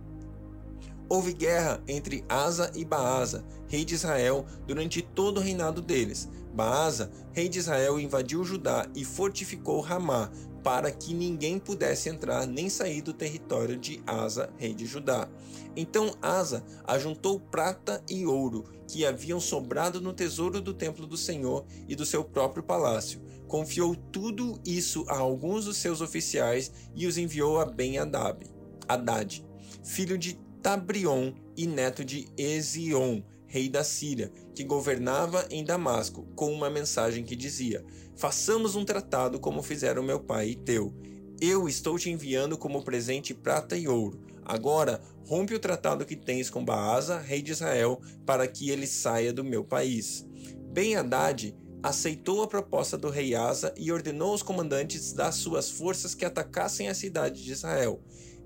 Houve 1.07 1.33
guerra 1.33 1.81
entre 1.87 2.23
Asa 2.29 2.71
e 2.75 2.85
Baasa, 2.85 3.43
rei 3.67 3.83
de 3.83 3.95
Israel, 3.95 4.45
durante 4.65 5.01
todo 5.01 5.39
o 5.39 5.41
reinado 5.41 5.81
deles. 5.81 6.29
Baasa, 6.59 7.09
rei 7.31 7.47
de 7.47 7.57
Israel, 7.57 7.97
invadiu 7.97 8.43
Judá 8.43 8.85
e 8.93 9.05
fortificou 9.05 9.79
Ramá, 9.79 10.29
para 10.61 10.91
que 10.91 11.13
ninguém 11.13 11.57
pudesse 11.57 12.09
entrar 12.09 12.45
nem 12.45 12.67
sair 12.67 13.01
do 13.01 13.13
território 13.13 13.77
de 13.77 14.03
Asa, 14.05 14.51
rei 14.57 14.73
de 14.73 14.85
Judá. 14.85 15.29
Então 15.73 16.13
Asa 16.21 16.61
ajuntou 16.83 17.39
prata 17.39 18.03
e 18.09 18.25
ouro 18.25 18.65
que 18.89 19.05
haviam 19.05 19.39
sobrado 19.39 20.01
no 20.01 20.11
tesouro 20.11 20.59
do 20.59 20.73
templo 20.73 21.07
do 21.07 21.15
Senhor 21.15 21.65
e 21.87 21.95
do 21.95 22.05
seu 22.05 22.25
próprio 22.25 22.61
palácio. 22.61 23.21
Confiou 23.47 23.95
tudo 23.95 24.59
isso 24.65 25.05
a 25.07 25.17
alguns 25.17 25.63
dos 25.63 25.77
seus 25.77 26.01
oficiais 26.01 26.73
e 26.93 27.07
os 27.07 27.17
enviou 27.17 27.57
a 27.57 27.65
Ben-Hadad, 27.65 29.45
filho 29.81 30.17
de 30.17 30.37
Tabrion 30.61 31.31
e 31.55 31.65
neto 31.65 32.03
de 32.03 32.27
Ezion, 32.37 33.21
rei 33.49 33.67
da 33.67 33.83
Síria, 33.83 34.31
que 34.55 34.63
governava 34.63 35.45
em 35.49 35.65
Damasco, 35.65 36.25
com 36.35 36.53
uma 36.53 36.69
mensagem 36.69 37.25
que 37.25 37.35
dizia: 37.35 37.83
Façamos 38.15 38.75
um 38.75 38.85
tratado 38.85 39.39
como 39.39 39.63
fizeram 39.63 40.03
meu 40.03 40.19
pai 40.19 40.49
e 40.49 40.55
teu. 40.55 40.93
Eu 41.41 41.67
estou 41.67 41.97
te 41.97 42.09
enviando 42.09 42.57
como 42.57 42.83
presente 42.83 43.33
prata 43.33 43.75
e 43.75 43.87
ouro. 43.87 44.21
Agora, 44.45 45.01
rompe 45.25 45.53
o 45.53 45.59
tratado 45.59 46.05
que 46.05 46.15
tens 46.15 46.49
com 46.49 46.63
Baasa, 46.63 47.19
rei 47.19 47.41
de 47.41 47.51
Israel, 47.51 48.01
para 48.25 48.47
que 48.47 48.69
ele 48.69 48.87
saia 48.87 49.33
do 49.33 49.43
meu 49.43 49.63
país. 49.63 50.25
Ben 50.71 50.95
Haddad 50.95 51.55
aceitou 51.81 52.43
a 52.43 52.47
proposta 52.47 52.97
do 52.97 53.09
rei 53.09 53.35
Asa 53.35 53.73
e 53.77 53.91
ordenou 53.91 54.31
aos 54.31 54.43
comandantes 54.43 55.13
das 55.13 55.35
suas 55.35 55.71
forças 55.71 56.13
que 56.13 56.25
atacassem 56.25 56.87
a 56.87 56.93
cidade 56.93 57.43
de 57.43 57.51
Israel. 57.51 58.01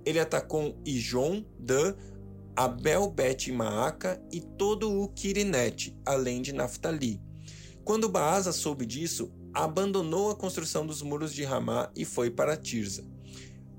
Ele 0.05 0.19
atacou 0.19 0.77
Ijon, 0.85 1.43
Dan, 1.57 1.95
Abel 2.55 3.09
Bet 3.09 3.51
Maaca 3.51 4.21
e 4.31 4.39
todo 4.39 4.91
o 4.91 5.07
Quirinete, 5.07 5.97
além 6.05 6.41
de 6.41 6.53
Naphtali. 6.53 7.19
Quando 7.83 8.07
Baasa 8.07 8.51
soube 8.51 8.85
disso, 8.85 9.31
abandonou 9.53 10.29
a 10.29 10.35
construção 10.35 10.85
dos 10.85 11.01
muros 11.01 11.33
de 11.33 11.43
Ramá 11.43 11.91
e 11.95 12.05
foi 12.05 12.29
para 12.29 12.55
Tirza. 12.55 13.03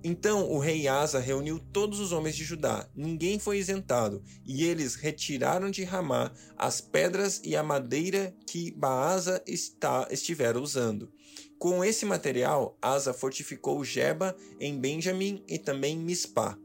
Então 0.03 0.51
o 0.51 0.59
rei 0.59 0.87
Asa 0.87 1.19
reuniu 1.19 1.59
todos 1.59 1.99
os 1.99 2.13
homens 2.13 2.37
de 2.37 2.45
Judá, 2.45 2.87
ninguém 2.95 3.39
foi 3.39 3.59
isentado, 3.59 4.23
e 4.45 4.65
eles 4.65 4.97
retiraram 4.97 5.71
de 5.71 5.83
Ramá 5.83 6.31
as 6.59 6.81
pedras 6.81 7.41
e 7.43 7.57
a 7.57 7.63
madeira 7.63 8.35
que 8.47 8.71
Baasa 8.73 9.43
está, 9.47 10.07
estivera 10.11 10.61
usando. 10.61 11.11
Com 11.59 11.83
esse 11.83 12.05
material, 12.05 12.77
Asa 12.83 13.15
fortificou 13.15 13.83
Jeba 13.83 14.37
em 14.61 14.79
Benjamim 14.79 15.43
e 15.49 15.59
também 15.59 15.97
Mispá. 15.97 16.59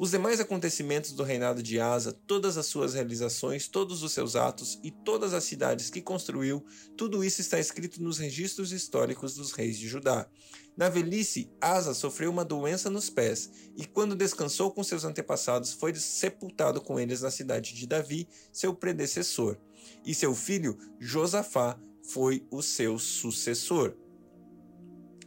Os 0.00 0.12
demais 0.12 0.40
acontecimentos 0.40 1.12
do 1.12 1.22
reinado 1.22 1.62
de 1.62 1.78
Asa, 1.78 2.10
todas 2.26 2.56
as 2.56 2.64
suas 2.64 2.94
realizações, 2.94 3.68
todos 3.68 4.02
os 4.02 4.12
seus 4.12 4.34
atos 4.34 4.80
e 4.82 4.90
todas 4.90 5.34
as 5.34 5.44
cidades 5.44 5.90
que 5.90 6.00
construiu, 6.00 6.64
tudo 6.96 7.22
isso 7.22 7.42
está 7.42 7.60
escrito 7.60 8.02
nos 8.02 8.16
registros 8.16 8.72
históricos 8.72 9.34
dos 9.34 9.52
reis 9.52 9.78
de 9.78 9.86
Judá. 9.86 10.26
Na 10.74 10.88
velhice, 10.88 11.52
Asa 11.60 11.92
sofreu 11.92 12.30
uma 12.30 12.46
doença 12.46 12.88
nos 12.88 13.10
pés, 13.10 13.50
e 13.76 13.84
quando 13.84 14.16
descansou 14.16 14.70
com 14.70 14.82
seus 14.82 15.04
antepassados, 15.04 15.74
foi 15.74 15.94
sepultado 15.94 16.80
com 16.80 16.98
eles 16.98 17.20
na 17.20 17.30
cidade 17.30 17.74
de 17.74 17.86
Davi, 17.86 18.26
seu 18.50 18.74
predecessor. 18.74 19.58
E 20.02 20.14
seu 20.14 20.34
filho, 20.34 20.78
Josafá, 20.98 21.78
foi 22.04 22.46
o 22.50 22.62
seu 22.62 22.98
sucessor. 22.98 23.94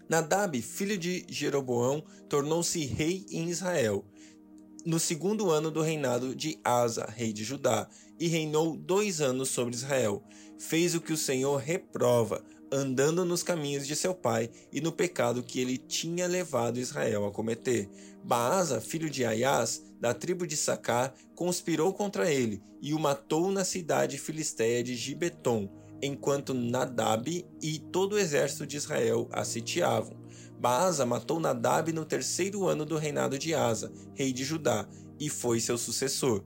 Nadab, 0.10 0.60
filho 0.63 0.98
de 0.98 1.27
Jeroboão, 1.30 2.03
tornou-se 2.27 2.84
rei 2.86 3.24
em 3.30 3.50
Israel 3.50 4.03
no 4.86 5.00
segundo 5.00 5.50
ano 5.50 5.72
do 5.72 5.82
reinado 5.82 6.36
de 6.36 6.60
Asa, 6.63 7.06
rei 7.06 7.32
de 7.32 7.44
Judá, 7.44 7.88
e 8.20 8.28
reinou 8.28 8.75
dois 8.75 9.22
anos 9.22 9.50
sobre 9.50 9.75
Israel. 9.75 10.24
Fez 10.58 10.94
o 10.96 11.02
que 11.02 11.13
o 11.13 11.18
Senhor 11.18 11.58
reprova, 11.58 12.44
andando 12.72 13.24
nos 13.24 13.44
caminhos 13.44 13.86
de 13.86 13.96
seu 13.96 14.13
pai 14.13 14.50
e 14.72 14.82
no 14.82 14.92
pecado 14.92 15.44
que 15.44 15.60
ele 15.60 15.78
tinha 15.78 16.28
levado 16.28 16.80
Israel 16.80 17.25
a 17.25 17.32
cometer. 17.32 17.90
Baasa, 18.24 18.82
filho 18.82 19.10
de 19.10 19.25
Aias, 19.25 19.84
da 20.00 20.13
tribo 20.13 20.48
de 20.48 20.58
Sacar, 20.58 21.13
conspirou 21.36 21.94
contra 21.94 22.32
ele 22.32 22.62
e 22.82 22.94
o 22.94 23.00
matou 23.00 23.52
na 23.52 23.63
cidade 23.63 24.18
filisteia 24.18 24.84
de 24.84 24.96
Gibeton, 24.96 25.70
enquanto 26.02 26.54
Nadab 26.54 27.46
e 27.62 27.80
todo 27.80 28.13
o 28.13 28.20
exército 28.20 28.66
de 28.66 28.78
Israel 28.78 29.30
a 29.32 29.46
sitiavam. 29.46 30.23
Baasa 30.63 31.05
matou 31.05 31.41
Nadab 31.41 31.91
no 31.91 32.05
terceiro 32.05 32.70
ano 32.70 32.86
do 32.86 32.96
reinado 32.96 33.38
de 33.38 33.53
Asa, 33.53 33.91
rei 34.13 34.32
de 34.32 34.46
Judá, 34.46 34.88
e 35.20 35.29
foi 35.29 35.60
seu 35.60 35.77
sucessor. 35.77 36.41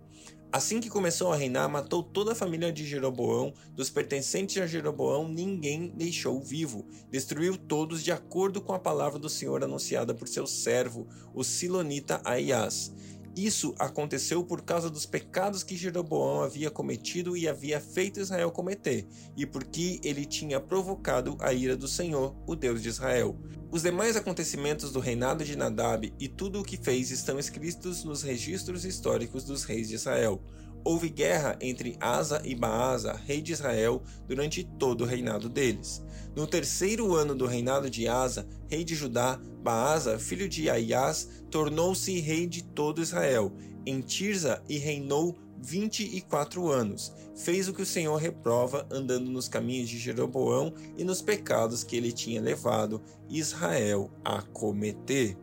Assim 0.51 0.79
que 0.79 0.89
começou 0.89 1.31
a 1.31 1.35
reinar, 1.35 1.69
matou 1.69 2.01
toda 2.01 2.31
a 2.31 2.35
família 2.35 2.73
de 2.73 2.83
Jeroboão, 2.83 3.53
dos 3.75 3.91
pertencentes 3.91 4.59
a 4.59 4.65
Jeroboão 4.65 5.27
ninguém 5.27 5.89
deixou 5.95 6.41
vivo. 6.41 6.87
Destruiu 7.11 7.55
todos 7.55 8.03
de 8.03 8.11
acordo 8.11 8.59
com 8.59 8.73
a 8.73 8.79
palavra 8.79 9.19
do 9.19 9.29
Senhor 9.29 9.63
anunciada 9.63 10.15
por 10.15 10.27
seu 10.27 10.47
servo, 10.47 11.07
o 11.31 11.43
Silonita 11.43 12.19
Aias. 12.25 12.91
Isso 13.37 13.75
aconteceu 13.77 14.43
por 14.43 14.63
causa 14.63 14.89
dos 14.89 15.05
pecados 15.05 15.61
que 15.61 15.77
Jeroboão 15.77 16.41
havia 16.41 16.71
cometido 16.71 17.37
e 17.37 17.47
havia 17.47 17.79
feito 17.79 18.19
Israel 18.19 18.49
cometer, 18.49 19.05
e 19.35 19.45
porque 19.45 19.99
ele 20.03 20.25
tinha 20.25 20.59
provocado 20.59 21.37
a 21.39 21.53
ira 21.53 21.77
do 21.77 21.87
Senhor, 21.87 22.35
o 22.47 22.55
Deus 22.55 22.81
de 22.81 22.89
Israel. 22.89 23.37
Os 23.69 23.83
demais 23.83 24.15
acontecimentos 24.15 24.91
do 24.91 24.99
reinado 24.99 25.45
de 25.45 25.55
Nadab 25.55 26.11
e 26.19 26.27
tudo 26.27 26.61
o 26.61 26.63
que 26.63 26.77
fez 26.77 27.11
estão 27.11 27.37
escritos 27.37 28.03
nos 28.03 28.23
registros 28.23 28.83
históricos 28.83 29.43
dos 29.43 29.65
reis 29.65 29.87
de 29.87 29.93
Israel. 29.93 30.41
Houve 30.89 31.09
guerra 31.09 31.57
entre 31.59 31.97
Asa 31.99 32.41
e 32.45 32.55
Baasa, 32.55 33.11
rei 33.11 33.41
de 33.41 33.51
Israel, 33.51 34.01
durante 34.25 34.63
todo 34.63 35.01
o 35.01 35.05
reinado 35.05 35.49
deles. 35.49 36.01
No 36.33 36.47
terceiro 36.47 37.13
ano 37.13 37.35
do 37.35 37.45
reinado 37.45 37.89
de 37.89 38.07
Asa, 38.07 38.47
rei 38.69 38.85
de 38.85 38.95
Judá, 38.95 39.37
Baasa, 39.61 40.17
filho 40.17 40.47
de 40.47 40.69
Aias, 40.69 41.27
tornou-se 41.51 42.17
rei 42.21 42.47
de 42.47 42.63
todo 42.63 43.01
Israel, 43.01 43.51
em 43.85 43.99
Tirza 43.99 44.63
e 44.69 44.77
reinou 44.77 45.37
vinte 45.61 46.03
e 46.05 46.21
quatro 46.21 46.69
anos. 46.69 47.11
Fez 47.35 47.67
o 47.67 47.73
que 47.73 47.81
o 47.81 47.85
Senhor 47.85 48.15
reprova, 48.15 48.87
andando 48.89 49.29
nos 49.29 49.49
caminhos 49.49 49.89
de 49.89 49.99
Jeroboão 49.99 50.73
e 50.97 51.03
nos 51.03 51.21
pecados 51.21 51.83
que 51.83 51.97
ele 51.97 52.13
tinha 52.13 52.39
levado 52.39 53.01
Israel 53.27 54.09
a 54.23 54.41
cometer. 54.41 55.35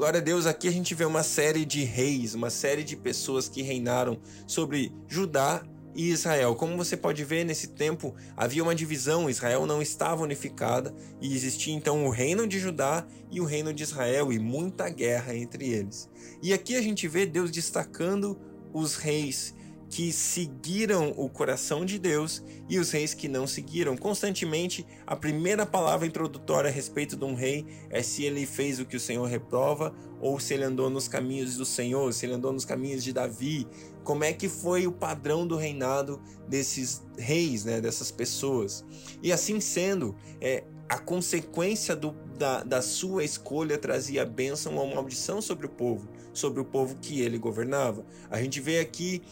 Glória 0.00 0.18
a 0.18 0.22
Deus, 0.22 0.46
aqui 0.46 0.66
a 0.66 0.72
gente 0.72 0.94
vê 0.94 1.04
uma 1.04 1.22
série 1.22 1.62
de 1.62 1.84
reis, 1.84 2.34
uma 2.34 2.48
série 2.48 2.82
de 2.82 2.96
pessoas 2.96 3.50
que 3.50 3.60
reinaram 3.60 4.18
sobre 4.46 4.90
Judá 5.06 5.62
e 5.94 6.08
Israel. 6.08 6.54
Como 6.54 6.74
você 6.74 6.96
pode 6.96 7.22
ver, 7.22 7.44
nesse 7.44 7.66
tempo 7.66 8.14
havia 8.34 8.62
uma 8.62 8.74
divisão, 8.74 9.28
Israel 9.28 9.66
não 9.66 9.82
estava 9.82 10.22
unificada 10.22 10.94
e 11.20 11.34
existia 11.34 11.74
então 11.74 12.06
o 12.06 12.08
reino 12.08 12.46
de 12.46 12.58
Judá 12.58 13.06
e 13.30 13.42
o 13.42 13.44
reino 13.44 13.74
de 13.74 13.82
Israel 13.82 14.32
e 14.32 14.38
muita 14.38 14.88
guerra 14.88 15.36
entre 15.36 15.68
eles. 15.68 16.08
E 16.42 16.54
aqui 16.54 16.76
a 16.76 16.80
gente 16.82 17.06
vê 17.06 17.26
Deus 17.26 17.50
destacando 17.50 18.40
os 18.72 18.96
reis 18.96 19.54
que 19.90 20.12
seguiram 20.12 21.12
o 21.16 21.28
coração 21.28 21.84
de 21.84 21.98
Deus 21.98 22.42
e 22.68 22.78
os 22.78 22.92
reis 22.92 23.12
que 23.12 23.28
não 23.28 23.44
seguiram. 23.44 23.96
Constantemente, 23.96 24.86
a 25.04 25.16
primeira 25.16 25.66
palavra 25.66 26.06
introdutória 26.06 26.70
a 26.70 26.72
respeito 26.72 27.16
de 27.16 27.24
um 27.24 27.34
rei 27.34 27.66
é 27.90 28.00
se 28.00 28.24
ele 28.24 28.46
fez 28.46 28.78
o 28.78 28.86
que 28.86 28.96
o 28.96 29.00
Senhor 29.00 29.26
reprova 29.26 29.92
ou 30.20 30.38
se 30.38 30.54
ele 30.54 30.62
andou 30.62 30.88
nos 30.88 31.08
caminhos 31.08 31.56
do 31.56 31.64
Senhor, 31.64 32.14
se 32.14 32.24
ele 32.24 32.34
andou 32.34 32.52
nos 32.52 32.64
caminhos 32.64 33.02
de 33.02 33.12
Davi. 33.12 33.66
Como 34.04 34.22
é 34.22 34.32
que 34.32 34.48
foi 34.48 34.86
o 34.86 34.92
padrão 34.92 35.44
do 35.44 35.56
reinado 35.56 36.22
desses 36.48 37.02
reis, 37.18 37.64
né, 37.64 37.80
dessas 37.80 38.12
pessoas? 38.12 38.84
E 39.20 39.32
assim 39.32 39.60
sendo, 39.60 40.14
é, 40.40 40.62
a 40.90 40.98
consequência 40.98 41.94
do, 41.94 42.16
da, 42.36 42.64
da 42.64 42.82
sua 42.82 43.22
escolha 43.22 43.78
trazia 43.78 44.26
bênção 44.26 44.76
ou 44.76 44.92
maldição 44.92 45.40
sobre 45.40 45.66
o 45.66 45.68
povo, 45.68 46.08
sobre 46.32 46.60
o 46.60 46.64
povo 46.64 46.96
que 47.00 47.20
ele 47.20 47.38
governava. 47.38 48.04
A 48.28 48.40
gente 48.42 48.60
vê 48.60 48.80
aqui 48.80 49.22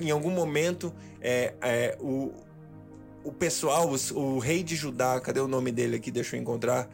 em 0.00 0.10
algum 0.10 0.30
momento 0.30 0.92
é, 1.20 1.54
é, 1.60 1.98
o, 2.00 2.32
o 3.24 3.32
pessoal, 3.32 3.90
o, 4.14 4.38
rei 4.38 4.62
de 4.62 4.76
Judá, 4.76 5.20
cadê 5.20 5.40
o 5.40 5.48
nome 5.48 5.70
dele 5.72 5.96
aqui? 5.96 6.10
Deixa 6.10 6.36
eu 6.36 6.40
encontrar. 6.40 6.88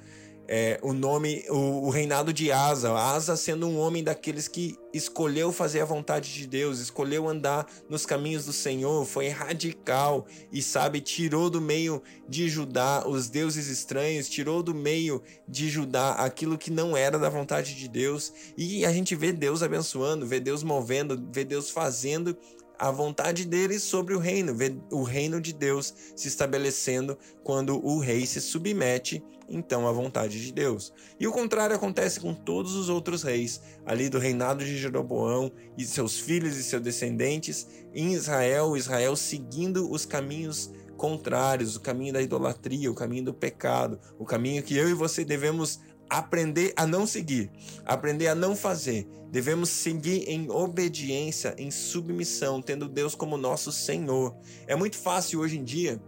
é, 0.50 0.80
o 0.82 0.94
nome, 0.94 1.44
o, 1.50 1.87
o, 1.87 1.90
reinado 1.90 2.32
de 2.32 2.50
Asa. 2.50 2.90
Asa 2.92 3.37
sendo 3.37 3.66
um 3.66 3.78
homem 3.78 4.02
daqueles 4.02 4.49
que 4.49 4.76
escolheu 4.94 5.52
fazer 5.52 5.80
a 5.80 5.85
vontade 5.85 6.32
de 6.32 6.47
Deus, 6.47 6.80
escolheu 6.80 7.28
andar 7.28 7.66
nos 7.87 8.06
caminhos 8.06 8.47
do 8.47 8.52
Senhor, 8.52 9.04
foi 9.04 9.28
radical 9.28 10.26
e 10.50 10.62
sabe, 10.62 11.02
tirou 11.02 11.50
do 11.50 11.61
meio 11.61 12.02
de 12.26 12.49
Judá 12.49 13.06
os 13.06 13.28
deuses 13.28 13.68
estranhos, 13.68 14.26
tirou 14.26 14.62
do 14.62 14.75
meio 14.75 15.23
de 15.47 15.68
Judá 15.68 16.12
aquilo 16.12 16.56
que 16.56 16.70
não 16.70 16.97
era 16.97 17.18
da 17.18 17.28
vontade 17.28 17.75
de 17.75 17.87
Deus. 17.87 18.32
E 18.56 18.87
a 18.87 18.92
gente 18.92 19.14
vê 19.14 19.32
Deus 19.32 19.62
abençoando, 19.62 20.26
vê 20.26 20.40
Deus 20.40 20.62
movendo, 20.62 21.28
vê 21.30 21.44
Deus 21.44 21.68
fazendo 21.68 22.35
a 22.78 22.90
vontade 22.90 23.44
deles 23.44 23.82
sobre 23.82 24.14
o 24.14 24.18
reino, 24.18 24.56
o 24.90 25.02
reino 25.02 25.40
de 25.40 25.52
Deus 25.52 25.92
se 26.14 26.28
estabelecendo 26.28 27.18
quando 27.42 27.85
o 27.85 27.99
rei 27.99 28.25
se 28.25 28.40
submete 28.40 29.23
então 29.49 29.88
à 29.88 29.92
vontade 29.92 30.44
de 30.44 30.52
Deus. 30.52 30.92
E 31.18 31.26
o 31.26 31.32
contrário 31.32 31.75
acontece 31.75 32.20
com 32.20 32.35
todos 32.35 32.75
os 32.75 32.88
outros 32.88 33.23
reis, 33.23 33.61
ali 33.87 34.08
do 34.08 34.18
reinado 34.18 34.64
de 34.64 34.76
Jeroboão 34.76 35.50
e 35.76 35.85
seus 35.85 36.20
filhos 36.20 36.56
e 36.56 36.62
seus 36.62 36.82
descendentes, 36.82 37.66
em 37.94 38.12
Israel, 38.12 38.76
Israel 38.76 39.16
seguindo 39.16 39.90
os 39.90 40.04
caminhos 40.04 40.70
contrários, 40.97 41.76
o 41.76 41.80
caminho 41.80 42.12
da 42.12 42.20
idolatria, 42.20 42.90
o 42.90 42.94
caminho 42.94 43.26
do 43.26 43.35
pecado, 43.35 43.99
o 44.18 44.25
caminho 44.25 44.62
que 44.62 44.76
eu 44.76 44.88
e 44.90 44.94
você 44.94 45.25
devemos 45.25 45.80
aprender 46.08 46.72
a 46.76 46.86
não 46.86 47.06
seguir, 47.06 47.50
aprender 47.84 48.28
a 48.28 48.34
não 48.34 48.56
fazer. 48.56 49.06
Devemos 49.30 49.68
seguir 49.68 50.28
em 50.28 50.50
obediência, 50.50 51.54
em 51.58 51.70
submissão, 51.70 52.62
tendo 52.62 52.88
Deus 52.88 53.14
como 53.14 53.36
nosso 53.36 53.70
Senhor. 53.70 54.36
É 54.66 54.74
muito 54.74 54.96
fácil 54.96 55.40
hoje 55.40 55.58
em 55.58 55.64
dia 55.64 56.00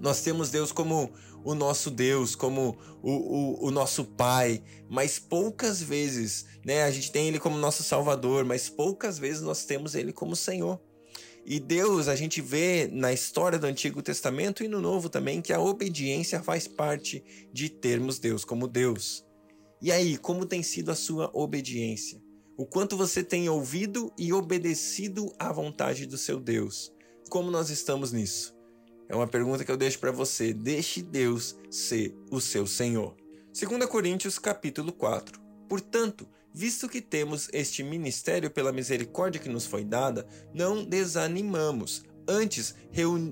nós 0.00 0.22
temos 0.22 0.50
Deus 0.50 0.72
como 0.72 1.10
o 1.44 1.54
nosso 1.54 1.90
Deus, 1.90 2.34
como 2.34 2.76
o, 3.02 3.10
o, 3.10 3.66
o, 3.66 3.70
nosso 3.70 4.04
Pai, 4.04 4.62
mas 4.88 5.18
poucas 5.18 5.80
vezes, 5.80 6.44
né? 6.64 6.82
A 6.82 6.90
gente 6.90 7.12
tem 7.12 7.28
Ele 7.28 7.38
como 7.38 7.56
nosso 7.56 7.82
Salvador, 7.82 8.44
mas 8.44 8.68
poucas 8.68 9.18
vezes 9.18 9.42
nós 9.42 9.64
temos 9.64 9.94
Ele 9.94 10.12
como 10.12 10.34
Senhor. 10.34 10.80
E 11.44 11.60
Deus, 11.60 12.08
a 12.08 12.16
gente 12.16 12.40
vê 12.40 12.88
na 12.90 13.12
história 13.12 13.58
do 13.58 13.66
Antigo 13.66 14.02
Testamento 14.02 14.64
e 14.64 14.68
no 14.68 14.80
Novo 14.80 15.08
também 15.08 15.40
que 15.40 15.52
a 15.52 15.60
obediência 15.60 16.42
faz 16.42 16.66
parte 16.66 17.22
de 17.52 17.68
termos 17.68 18.18
Deus 18.18 18.44
como 18.44 18.66
Deus. 18.66 19.25
E 19.80 19.92
aí, 19.92 20.16
como 20.16 20.46
tem 20.46 20.62
sido 20.62 20.90
a 20.90 20.94
sua 20.94 21.30
obediência? 21.34 22.22
O 22.56 22.64
quanto 22.64 22.96
você 22.96 23.22
tem 23.22 23.48
ouvido 23.48 24.10
e 24.18 24.32
obedecido 24.32 25.30
à 25.38 25.52
vontade 25.52 26.06
do 26.06 26.16
seu 26.16 26.40
Deus? 26.40 26.90
Como 27.28 27.50
nós 27.50 27.68
estamos 27.68 28.10
nisso? 28.10 28.56
É 29.08 29.14
uma 29.14 29.28
pergunta 29.28 29.64
que 29.64 29.70
eu 29.70 29.76
deixo 29.76 29.98
para 29.98 30.10
você. 30.10 30.54
Deixe 30.54 31.02
Deus 31.02 31.56
ser 31.70 32.16
o 32.30 32.40
seu 32.40 32.66
Senhor. 32.66 33.14
2 33.52 33.86
Coríntios 33.86 34.38
capítulo 34.38 34.92
4. 34.92 35.38
Portanto, 35.68 36.26
visto 36.54 36.88
que 36.88 37.02
temos 37.02 37.50
este 37.52 37.82
ministério 37.82 38.50
pela 38.50 38.72
misericórdia 38.72 39.40
que 39.40 39.48
nos 39.48 39.66
foi 39.66 39.84
dada, 39.84 40.26
não 40.54 40.82
desanimamos, 40.82 42.02
Antes, 42.28 42.74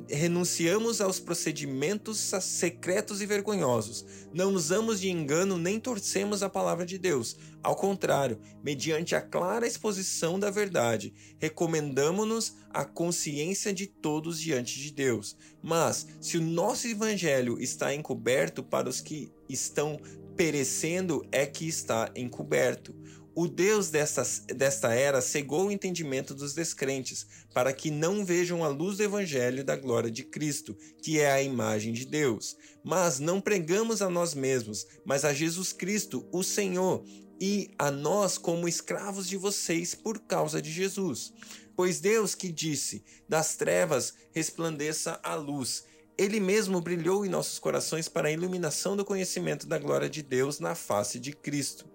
renunciamos 0.09 1.01
aos 1.01 1.19
procedimentos 1.19 2.19
secretos 2.41 3.21
e 3.21 3.27
vergonhosos. 3.27 4.07
Não 4.33 4.55
usamos 4.55 5.01
de 5.01 5.11
engano 5.11 5.59
nem 5.59 5.81
torcemos 5.81 6.45
a 6.45 6.49
palavra 6.49 6.87
de 6.87 6.97
Deus. 6.97 7.37
Ao 7.61 7.75
contrário, 7.75 8.39
mediante 8.63 9.17
a 9.17 9.21
clara 9.21 9.67
exposição 9.67 10.39
da 10.39 10.49
verdade, 10.49 11.13
recomendamos-nos 11.41 12.55
a 12.71 12.85
consciência 12.85 13.73
de 13.73 13.87
todos 13.89 14.39
diante 14.39 14.79
de 14.79 14.93
Deus. 14.93 15.37
Mas, 15.61 16.07
se 16.21 16.39
o 16.39 16.43
nosso 16.43 16.87
evangelho 16.87 17.61
está 17.61 17.93
encoberto 17.93 18.63
para 18.63 18.89
os 18.89 19.01
que 19.01 19.33
estão 19.49 19.99
perecendo, 20.37 21.27
é 21.33 21.47
que 21.47 21.67
está 21.67 22.13
encoberto 22.15 22.95
o 23.35 23.49
Deus 23.49 23.91
desta, 23.91 24.23
desta 24.55 24.95
era 24.95 25.21
cegou 25.21 25.67
o 25.67 25.71
entendimento 25.71 26.35
dos 26.35 26.55
descrentes, 26.55 27.27
para 27.53 27.73
que 27.73 27.91
não 27.91 28.25
vejam 28.25 28.63
a 28.63 28.69
luz 28.69 28.99
do 28.99 29.03
Evangelho 29.03 29.65
da 29.65 29.77
glória 29.77 30.11
de 30.11 30.23
Cristo, 30.23 30.77
que 31.03 31.19
é 31.19 31.33
a 31.33 31.43
imagem 31.43 31.93
de 31.93 32.05
Deus. 32.05 32.57
Mas 32.85 33.19
não 33.19 33.41
pregamos 33.41 34.03
a 34.03 34.09
nós 34.09 34.35
mesmos, 34.35 34.87
mas 35.05 35.25
a 35.25 35.33
Jesus 35.33 35.73
Cristo, 35.73 36.29
o 36.31 36.43
Senhor, 36.43 37.05
e 37.41 37.75
a 37.79 37.91
nós 37.91 38.39
como 38.39 38.69
escravos 38.69 39.29
de 39.29 39.37
vocês 39.37 39.95
por 39.95 40.21
causa 40.21 40.63
de 40.63 40.71
Jesus. 40.71 41.33
Pois 41.77 42.01
Deus 42.01 42.35
que 42.35 42.53
disse: 42.53 43.05
Das 43.29 43.57
trevas 43.57 44.15
resplandeça 44.33 45.19
a 45.23 45.35
luz. 45.35 45.85
Ele 46.17 46.39
mesmo 46.39 46.81
brilhou 46.81 47.27
em 47.27 47.29
nossos 47.29 47.59
corações 47.59 48.09
para 48.09 48.29
a 48.29 48.33
iluminação 48.33 48.97
do 48.97 49.05
conhecimento 49.05 49.67
da 49.67 49.79
glória 49.79 50.09
de 50.09 50.23
Deus 50.23 50.61
na 50.61 50.77
face 50.77 51.19
de 51.19 51.33
Cristo. 51.33 51.87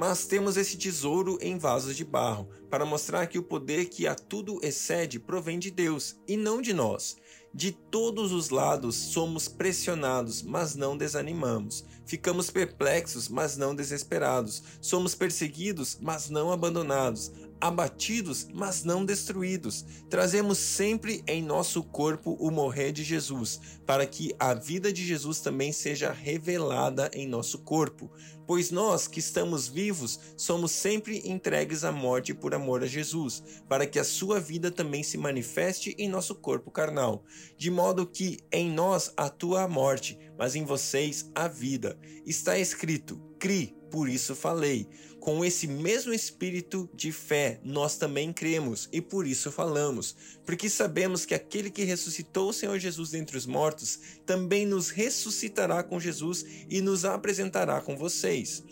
Mas 0.00 0.24
temos 0.24 0.56
esse 0.56 0.78
tesouro 0.78 1.36
em 1.42 1.58
vasos 1.58 1.94
de 1.94 2.06
barro, 2.06 2.48
para 2.70 2.86
mostrar 2.86 3.26
que 3.26 3.38
o 3.38 3.42
poder 3.42 3.84
que 3.84 4.06
a 4.06 4.14
tudo 4.14 4.58
excede 4.62 5.20
provém 5.20 5.58
de 5.58 5.70
Deus 5.70 6.16
e 6.26 6.38
não 6.38 6.62
de 6.62 6.72
nós. 6.72 7.18
De 7.52 7.70
todos 7.70 8.32
os 8.32 8.48
lados 8.48 8.96
somos 8.96 9.46
pressionados, 9.46 10.40
mas 10.40 10.74
não 10.74 10.96
desanimamos. 10.96 11.84
Ficamos 12.06 12.48
perplexos, 12.48 13.28
mas 13.28 13.58
não 13.58 13.74
desesperados. 13.74 14.62
Somos 14.80 15.14
perseguidos, 15.14 15.98
mas 16.00 16.30
não 16.30 16.50
abandonados 16.50 17.30
abatidos, 17.60 18.48
mas 18.52 18.84
não 18.84 19.04
destruídos. 19.04 19.84
Trazemos 20.08 20.58
sempre 20.58 21.22
em 21.26 21.42
nosso 21.42 21.82
corpo 21.82 22.36
o 22.40 22.50
morrer 22.50 22.92
de 22.92 23.04
Jesus, 23.04 23.60
para 23.86 24.06
que 24.06 24.34
a 24.38 24.54
vida 24.54 24.92
de 24.92 25.04
Jesus 25.04 25.40
também 25.40 25.72
seja 25.72 26.12
revelada 26.12 27.10
em 27.12 27.28
nosso 27.28 27.58
corpo. 27.58 28.10
Pois 28.46 28.70
nós 28.70 29.06
que 29.06 29.20
estamos 29.20 29.68
vivos 29.68 30.18
somos 30.36 30.72
sempre 30.72 31.22
entregues 31.24 31.84
à 31.84 31.92
morte 31.92 32.34
por 32.34 32.54
amor 32.54 32.82
a 32.82 32.86
Jesus, 32.86 33.42
para 33.68 33.86
que 33.86 33.98
a 33.98 34.04
sua 34.04 34.40
vida 34.40 34.70
também 34.70 35.02
se 35.02 35.18
manifeste 35.18 35.94
em 35.98 36.08
nosso 36.08 36.34
corpo 36.34 36.70
carnal, 36.70 37.24
de 37.56 37.70
modo 37.70 38.06
que 38.06 38.38
em 38.50 38.70
nós 38.70 39.12
atua 39.16 39.62
a 39.62 39.68
morte, 39.68 40.18
mas 40.38 40.56
em 40.56 40.64
vocês 40.64 41.30
a 41.34 41.46
vida. 41.46 41.98
Está 42.26 42.58
escrito: 42.58 43.29
Cri, 43.40 43.74
por 43.90 44.06
isso 44.06 44.36
falei. 44.36 44.86
Com 45.18 45.42
esse 45.42 45.66
mesmo 45.66 46.12
espírito 46.12 46.88
de 46.94 47.10
fé, 47.10 47.58
nós 47.64 47.96
também 47.96 48.32
cremos 48.34 48.86
e 48.92 49.00
por 49.00 49.26
isso 49.26 49.50
falamos, 49.50 50.14
porque 50.46 50.68
sabemos 50.68 51.26
que 51.26 51.34
aquele 51.34 51.70
que 51.70 51.84
ressuscitou 51.84 52.50
o 52.50 52.52
Senhor 52.52 52.78
Jesus 52.78 53.10
dentre 53.10 53.36
os 53.36 53.46
mortos 53.46 53.98
também 54.24 54.64
nos 54.66 54.90
ressuscitará 54.90 55.82
com 55.82 55.98
Jesus 55.98 56.44
e 56.68 56.82
nos 56.82 57.04
apresentará 57.04 57.80
com 57.80 57.96
vocês. 57.96 58.62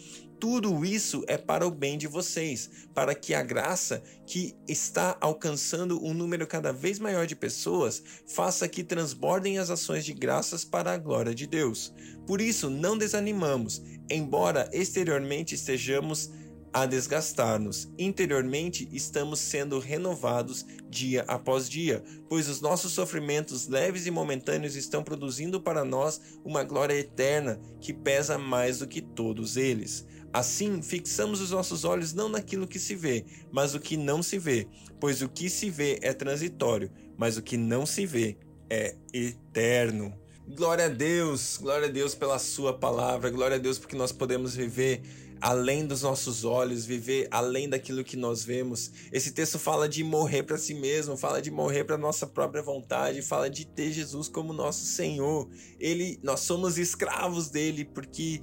Tudo 0.40 0.84
isso 0.84 1.24
é 1.26 1.36
para 1.36 1.66
o 1.66 1.70
bem 1.70 1.98
de 1.98 2.06
vocês, 2.06 2.70
para 2.94 3.14
que 3.14 3.34
a 3.34 3.42
graça 3.42 4.02
que 4.24 4.54
está 4.68 5.16
alcançando 5.20 6.04
um 6.04 6.14
número 6.14 6.46
cada 6.46 6.72
vez 6.72 7.00
maior 7.00 7.26
de 7.26 7.34
pessoas 7.34 8.02
faça 8.26 8.68
que 8.68 8.84
transbordem 8.84 9.58
as 9.58 9.68
ações 9.68 10.04
de 10.04 10.12
graças 10.12 10.64
para 10.64 10.92
a 10.92 10.98
glória 10.98 11.34
de 11.34 11.46
Deus. 11.46 11.92
Por 12.26 12.40
isso, 12.40 12.70
não 12.70 12.96
desanimamos, 12.96 13.82
embora 14.08 14.70
exteriormente 14.72 15.56
estejamos 15.56 16.30
a 16.72 16.86
desgastar-nos. 16.86 17.90
Interiormente 17.98 18.88
estamos 18.92 19.40
sendo 19.40 19.78
renovados 19.78 20.64
dia 20.88 21.24
após 21.26 21.68
dia, 21.68 22.02
pois 22.28 22.48
os 22.48 22.60
nossos 22.60 22.92
sofrimentos 22.92 23.66
leves 23.66 24.06
e 24.06 24.10
momentâneos 24.10 24.76
estão 24.76 25.02
produzindo 25.02 25.60
para 25.60 25.84
nós 25.84 26.20
uma 26.44 26.62
glória 26.62 26.94
eterna 26.94 27.60
que 27.80 27.92
pesa 27.92 28.38
mais 28.38 28.78
do 28.78 28.86
que 28.86 29.00
todos 29.00 29.56
eles. 29.56 30.06
Assim, 30.32 30.82
fixamos 30.82 31.40
os 31.40 31.50
nossos 31.50 31.84
olhos 31.84 32.12
não 32.12 32.28
naquilo 32.28 32.66
que 32.66 32.78
se 32.78 32.94
vê, 32.94 33.24
mas 33.50 33.74
o 33.74 33.80
que 33.80 33.96
não 33.96 34.22
se 34.22 34.38
vê, 34.38 34.68
pois 35.00 35.22
o 35.22 35.28
que 35.28 35.48
se 35.48 35.70
vê 35.70 35.98
é 36.02 36.12
transitório, 36.12 36.90
mas 37.16 37.36
o 37.36 37.42
que 37.42 37.56
não 37.56 37.86
se 37.86 38.04
vê 38.04 38.36
é 38.68 38.94
eterno. 39.12 40.14
Glória 40.46 40.86
a 40.86 40.88
Deus, 40.88 41.58
glória 41.60 41.88
a 41.88 41.90
Deus 41.90 42.14
pela 42.14 42.38
Sua 42.38 42.72
palavra, 42.72 43.30
glória 43.30 43.56
a 43.56 43.60
Deus 43.60 43.78
porque 43.78 43.96
nós 43.96 44.12
podemos 44.12 44.54
viver 44.54 45.02
além 45.40 45.86
dos 45.86 46.02
nossos 46.02 46.44
olhos, 46.44 46.84
viver 46.84 47.28
além 47.30 47.68
daquilo 47.68 48.04
que 48.04 48.16
nós 48.16 48.44
vemos. 48.44 48.90
Esse 49.12 49.32
texto 49.32 49.58
fala 49.58 49.88
de 49.88 50.02
morrer 50.02 50.42
para 50.42 50.58
si 50.58 50.74
mesmo, 50.74 51.16
fala 51.16 51.40
de 51.40 51.50
morrer 51.50 51.84
para 51.84 51.96
nossa 51.96 52.26
própria 52.26 52.62
vontade, 52.62 53.22
fala 53.22 53.48
de 53.48 53.66
ter 53.66 53.92
Jesus 53.92 54.28
como 54.28 54.52
nosso 54.52 54.84
Senhor. 54.84 55.48
Ele, 55.78 56.18
nós 56.22 56.40
somos 56.40 56.78
escravos 56.78 57.50
dele 57.50 57.84
porque 57.84 58.40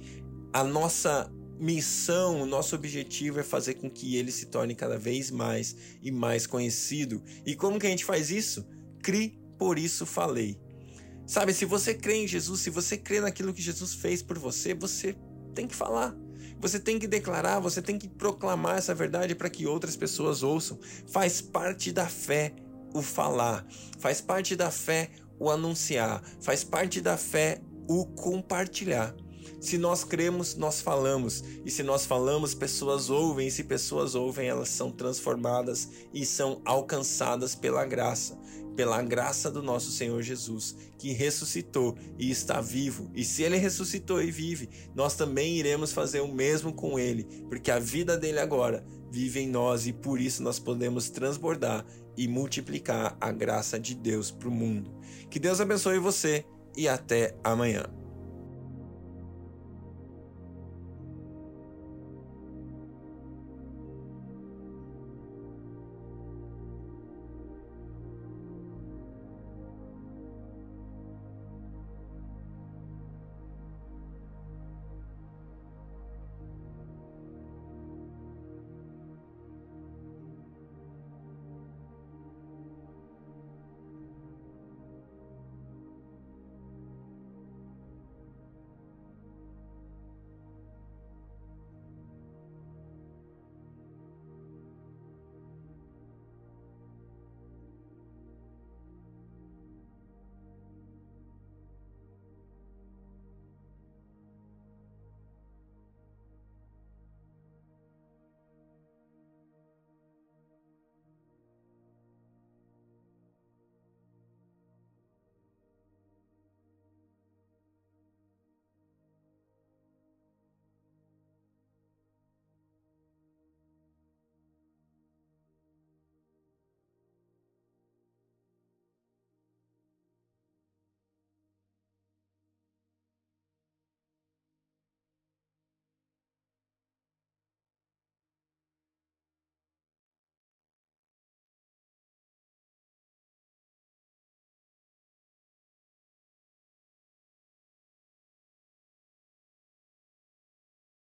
a 0.52 0.64
nossa 0.64 1.30
missão, 1.58 2.42
o 2.42 2.46
nosso 2.46 2.74
objetivo 2.74 3.40
é 3.40 3.42
fazer 3.42 3.74
com 3.74 3.90
que 3.90 4.16
ele 4.16 4.30
se 4.30 4.46
torne 4.46 4.74
cada 4.74 4.98
vez 4.98 5.30
mais 5.30 5.76
e 6.02 6.10
mais 6.10 6.46
conhecido. 6.46 7.22
E 7.44 7.54
como 7.54 7.78
que 7.78 7.86
a 7.86 7.90
gente 7.90 8.04
faz 8.04 8.30
isso? 8.30 8.66
Cri, 9.02 9.38
por 9.58 9.78
isso 9.78 10.04
falei. 10.04 10.60
Sabe, 11.26 11.52
se 11.52 11.64
você 11.64 11.94
crê 11.94 12.16
em 12.16 12.28
Jesus, 12.28 12.60
se 12.60 12.70
você 12.70 12.96
crê 12.96 13.20
naquilo 13.20 13.52
que 13.52 13.60
Jesus 13.60 13.94
fez 13.94 14.22
por 14.22 14.38
você, 14.38 14.74
você 14.74 15.16
tem 15.54 15.66
que 15.66 15.74
falar. 15.74 16.16
Você 16.60 16.78
tem 16.78 16.98
que 16.98 17.06
declarar, 17.06 17.60
você 17.60 17.82
tem 17.82 17.98
que 17.98 18.08
proclamar 18.08 18.78
essa 18.78 18.94
verdade 18.94 19.34
para 19.34 19.50
que 19.50 19.66
outras 19.66 19.96
pessoas 19.96 20.42
ouçam. 20.42 20.78
Faz 21.06 21.40
parte 21.40 21.92
da 21.92 22.06
fé 22.06 22.54
o 22.94 23.02
falar, 23.02 23.66
faz 23.98 24.20
parte 24.20 24.56
da 24.56 24.70
fé 24.70 25.10
o 25.38 25.50
anunciar, 25.50 26.22
faz 26.40 26.64
parte 26.64 27.00
da 27.00 27.16
fé 27.16 27.60
o 27.88 28.06
compartilhar. 28.06 29.14
Se 29.60 29.78
nós 29.78 30.04
cremos, 30.04 30.54
nós 30.54 30.80
falamos. 30.80 31.42
E 31.64 31.70
se 31.70 31.82
nós 31.82 32.04
falamos, 32.04 32.54
pessoas 32.54 33.10
ouvem. 33.10 33.48
E 33.48 33.50
se 33.50 33.64
pessoas 33.64 34.14
ouvem, 34.14 34.48
elas 34.48 34.68
são 34.68 34.90
transformadas 34.90 35.88
e 36.12 36.24
são 36.24 36.60
alcançadas 36.64 37.54
pela 37.54 37.84
graça. 37.84 38.38
Pela 38.76 39.00
graça 39.00 39.50
do 39.50 39.62
nosso 39.62 39.90
Senhor 39.90 40.20
Jesus, 40.20 40.76
que 40.98 41.12
ressuscitou 41.12 41.96
e 42.18 42.30
está 42.30 42.60
vivo. 42.60 43.10
E 43.14 43.24
se 43.24 43.42
ele 43.42 43.56
ressuscitou 43.56 44.22
e 44.22 44.30
vive, 44.30 44.68
nós 44.94 45.14
também 45.14 45.56
iremos 45.56 45.92
fazer 45.92 46.20
o 46.20 46.28
mesmo 46.28 46.74
com 46.74 46.98
ele, 46.98 47.24
porque 47.48 47.70
a 47.70 47.78
vida 47.78 48.18
dele 48.18 48.38
agora 48.38 48.84
vive 49.10 49.40
em 49.40 49.48
nós 49.48 49.86
e 49.86 49.94
por 49.94 50.20
isso 50.20 50.42
nós 50.42 50.58
podemos 50.58 51.08
transbordar 51.08 51.86
e 52.18 52.28
multiplicar 52.28 53.16
a 53.18 53.32
graça 53.32 53.80
de 53.80 53.94
Deus 53.94 54.30
para 54.30 54.48
o 54.48 54.52
mundo. 54.52 54.94
Que 55.30 55.38
Deus 55.38 55.58
abençoe 55.58 55.98
você 55.98 56.44
e 56.76 56.86
até 56.86 57.34
amanhã. 57.42 57.86